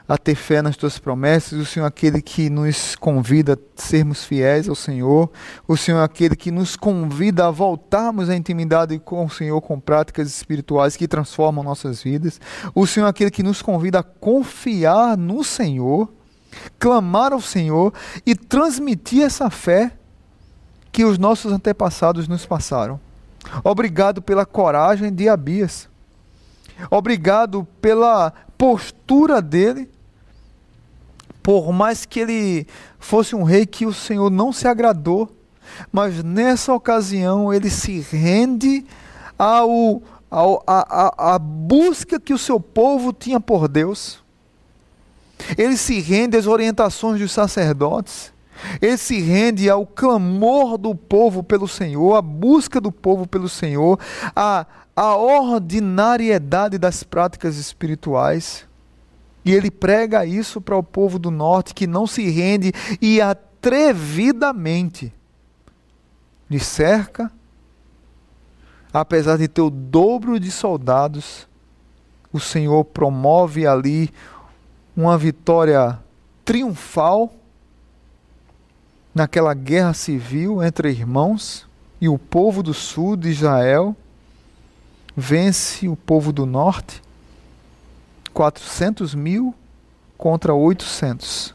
[0.08, 4.24] a ter fé nas tuas promessas, o Senhor é aquele que nos convida a sermos
[4.24, 5.30] fiéis ao Senhor,
[5.66, 9.78] o Senhor é aquele que nos convida a voltarmos à intimidade com o Senhor com
[9.78, 12.40] práticas espirituais que transformam nossas vidas,
[12.74, 16.12] o Senhor é aquele que nos convida a confiar no Senhor,
[16.78, 17.94] clamar ao Senhor
[18.26, 19.92] e transmitir essa fé
[20.92, 23.00] que os nossos antepassados nos passaram.
[23.64, 25.88] Obrigado pela coragem de Abias.
[26.90, 29.90] Obrigado pela postura dele.
[31.42, 32.66] Por mais que ele
[33.00, 35.34] fosse um rei que o Senhor não se agradou,
[35.90, 38.84] mas nessa ocasião ele se rende
[39.36, 44.22] ao, ao, a, a, a busca que o seu povo tinha por Deus.
[45.58, 48.32] Ele se rende às orientações dos sacerdotes.
[48.80, 53.98] Ele se rende ao clamor do povo pelo Senhor, à busca do povo pelo Senhor,
[54.34, 58.66] à, à ordinariedade das práticas espirituais.
[59.44, 65.12] E ele prega isso para o povo do norte que não se rende e atrevidamente
[66.48, 67.32] lhe cerca,
[68.92, 71.48] apesar de ter o dobro de soldados,
[72.32, 74.10] o Senhor promove ali
[74.96, 75.98] uma vitória
[76.44, 77.32] triunfal
[79.14, 81.66] naquela guerra civil entre irmãos,
[82.00, 83.94] e o povo do sul de Israel
[85.16, 87.00] vence o povo do norte,
[88.32, 89.54] 400 mil
[90.16, 91.54] contra 800.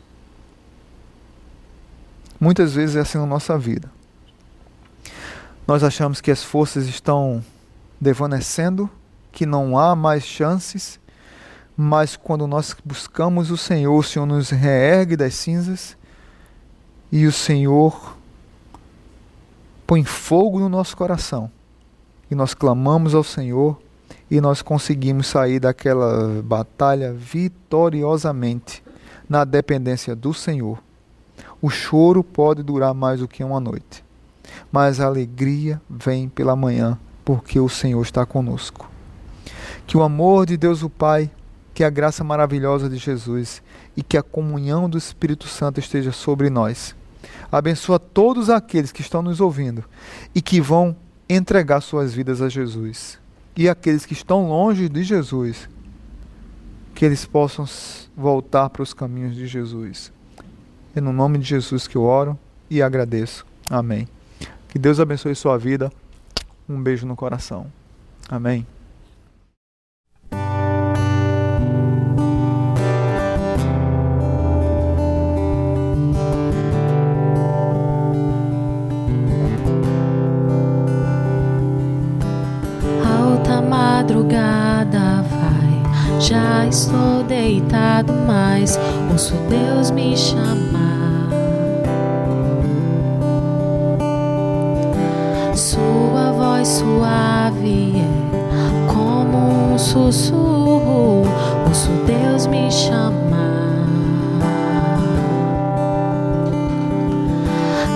[2.40, 3.90] Muitas vezes é assim na nossa vida.
[5.68, 7.44] Nós achamos que as forças estão
[8.00, 8.90] devanecendo,
[9.32, 11.00] que não há mais chances,
[11.76, 15.98] mas quando nós buscamos o Senhor, o Senhor nos reergue das cinzas
[17.12, 18.16] e o Senhor
[19.86, 21.50] põe fogo no nosso coração.
[22.30, 23.80] E nós clamamos ao Senhor
[24.30, 28.84] e nós conseguimos sair daquela batalha vitoriosamente
[29.30, 30.80] na dependência do Senhor.
[31.62, 34.04] O choro pode durar mais do que uma noite,
[34.72, 38.90] mas a alegria vem pela manhã, porque o Senhor está conosco.
[39.86, 41.32] Que o amor de Deus o Pai,
[41.74, 43.62] que a graça maravilhosa de Jesus
[43.96, 46.96] e que a comunhão do Espírito Santo esteja sobre nós.
[47.52, 49.84] Abençoa todos aqueles que estão nos ouvindo
[50.34, 50.96] e que vão
[51.30, 53.20] entregar suas vidas a Jesus.
[53.56, 55.68] E aqueles que estão longe de Jesus,
[56.94, 57.66] que eles possam
[58.16, 60.12] voltar para os caminhos de Jesus.
[60.96, 62.38] É no nome de Jesus que eu oro
[62.70, 63.46] e agradeço.
[63.70, 64.08] Amém.
[64.70, 65.92] Que Deus abençoe sua vida.
[66.68, 67.72] Um beijo no coração.
[68.30, 68.66] Amém.
[86.20, 88.80] Já estou deitado, mas
[89.12, 91.30] ouço Deus me chamar.
[95.56, 101.24] Sua voz suave é como um sussurro.
[101.68, 103.88] Ouço Deus me chamar.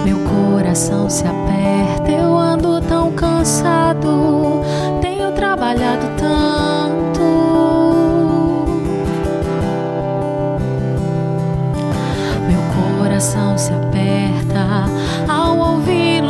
[0.06, 4.62] Meu coração se aperta, eu ando tão cansado.
[5.02, 6.11] Tenho trabalhado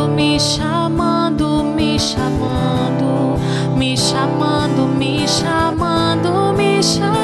[0.07, 3.37] me chamando, me chamando,
[3.75, 7.20] me chamando, me chamando, me chamando.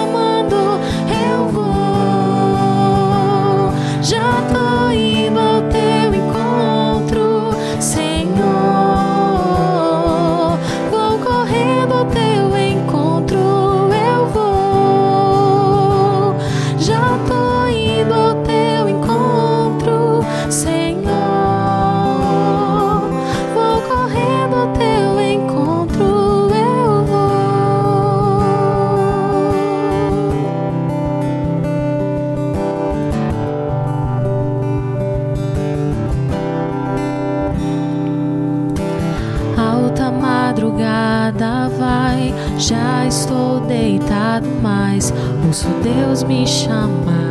[42.58, 45.14] Já estou deitado, mas
[45.46, 47.28] ouço Deus me chamar.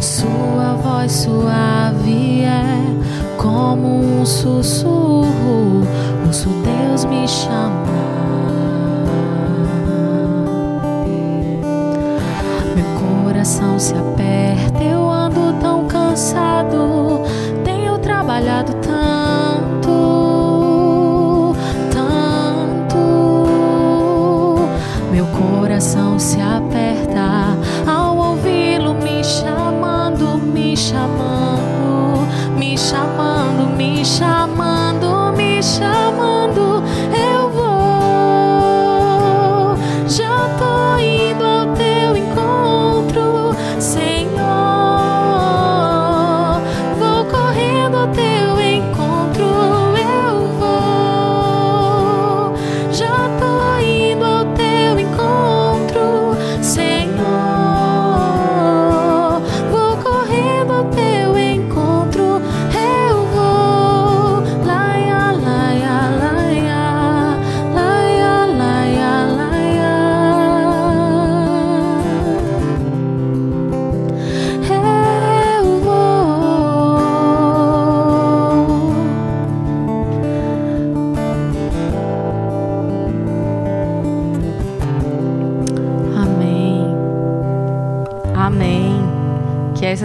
[0.00, 2.82] Sua voz suave é
[3.36, 5.86] como um sussurro,
[6.26, 7.84] ouço Deus me chamar.
[12.74, 15.03] Meu coração se aperta, eu
[30.84, 31.33] chamando,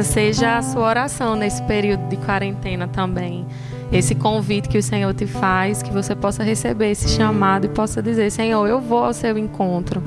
[0.09, 3.45] seja a sua oração nesse período de quarentena também.
[3.91, 8.01] Esse convite que o Senhor te faz, que você possa receber esse chamado e possa
[8.01, 10.03] dizer: Senhor, eu vou ao seu encontro.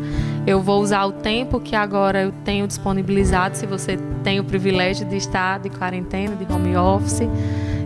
[0.46, 3.57] Eu vou usar o tempo que agora eu tenho disponibilizado.
[3.57, 7.28] Se você tem o privilégio de estar de quarentena, de home office,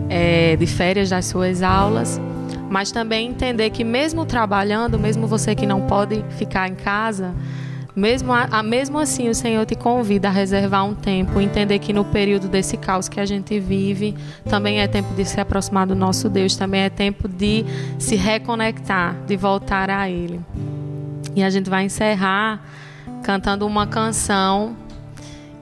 [0.09, 2.19] eh, de férias das suas aulas,
[2.69, 7.33] mas também entender que mesmo trabalhando, mesmo você que não pode ficar em casa,
[7.99, 11.91] mesmo, a, a- mesmo assim, o Senhor te convida a reservar um tempo, entender que
[11.91, 14.15] no período desse caos que a gente vive,
[14.47, 17.65] também é tempo de se aproximar do nosso Deus, também é tempo de
[17.97, 20.39] se reconectar, de voltar a Ele.
[21.35, 22.61] E a gente vai encerrar
[23.23, 24.75] cantando uma canção.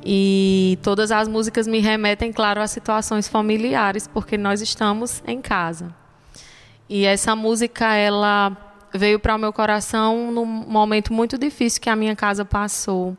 [0.08, 5.88] E todas as músicas me remetem, claro, a situações familiares, porque nós estamos em casa.
[6.88, 8.56] E essa música, ela
[8.94, 13.18] veio para o meu coração num momento muito difícil que a minha casa passou.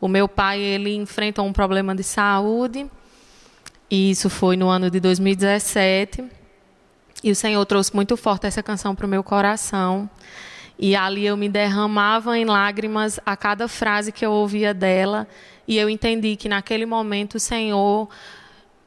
[0.00, 2.90] O meu pai, ele enfrentou um problema de saúde,
[3.90, 6.24] e isso foi no ano de 2017.
[7.22, 10.08] E o Senhor trouxe muito forte essa canção para o meu coração.
[10.78, 15.26] E ali eu me derramava em lágrimas a cada frase que eu ouvia dela.
[15.66, 18.08] E eu entendi que naquele momento o Senhor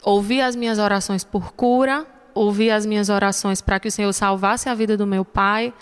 [0.04, 2.06] ouvia as minhas orações por cura,
[2.40, 5.74] ouvia as minhas orações para que o Senhor salvasse a vida do meu pai,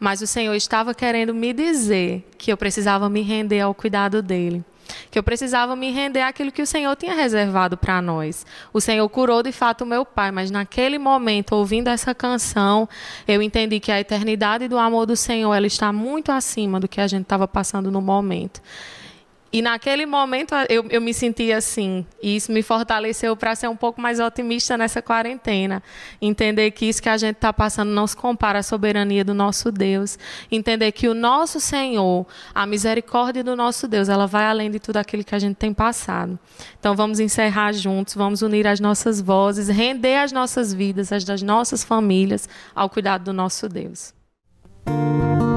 [0.00, 4.64] mas o Senhor estava querendo me dizer que eu precisava me render ao cuidado dele.
[5.10, 8.46] Que eu precisava me render àquilo que o Senhor tinha reservado para nós.
[8.72, 12.88] O Senhor curou de fato o meu pai, mas naquele momento, ouvindo essa canção,
[13.26, 17.00] eu entendi que a eternidade do amor do Senhor ela está muito acima do que
[17.00, 18.62] a gente estava passando no momento.
[19.52, 23.76] E naquele momento eu, eu me senti assim, e isso me fortaleceu para ser um
[23.76, 25.82] pouco mais otimista nessa quarentena.
[26.20, 29.70] Entender que isso que a gente está passando não se compara à soberania do nosso
[29.70, 30.18] Deus.
[30.50, 34.96] Entender que o nosso Senhor, a misericórdia do nosso Deus, ela vai além de tudo
[34.96, 36.38] aquilo que a gente tem passado.
[36.78, 41.40] Então vamos encerrar juntos, vamos unir as nossas vozes, render as nossas vidas, as das
[41.40, 44.14] nossas famílias, ao cuidado do nosso Deus.
[44.84, 45.55] Teu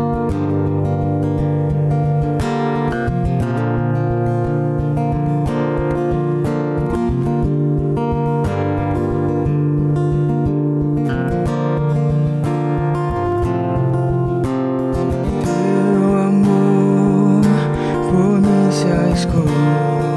[19.26, 20.09] por mim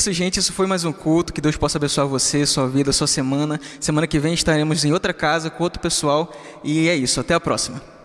[0.00, 0.38] isso, gente.
[0.40, 1.32] Isso foi mais um culto.
[1.32, 3.60] Que Deus possa abençoar você, sua vida, sua semana.
[3.78, 6.32] Semana que vem estaremos em outra casa com outro pessoal.
[6.64, 7.20] E é isso.
[7.20, 7.99] Até a próxima.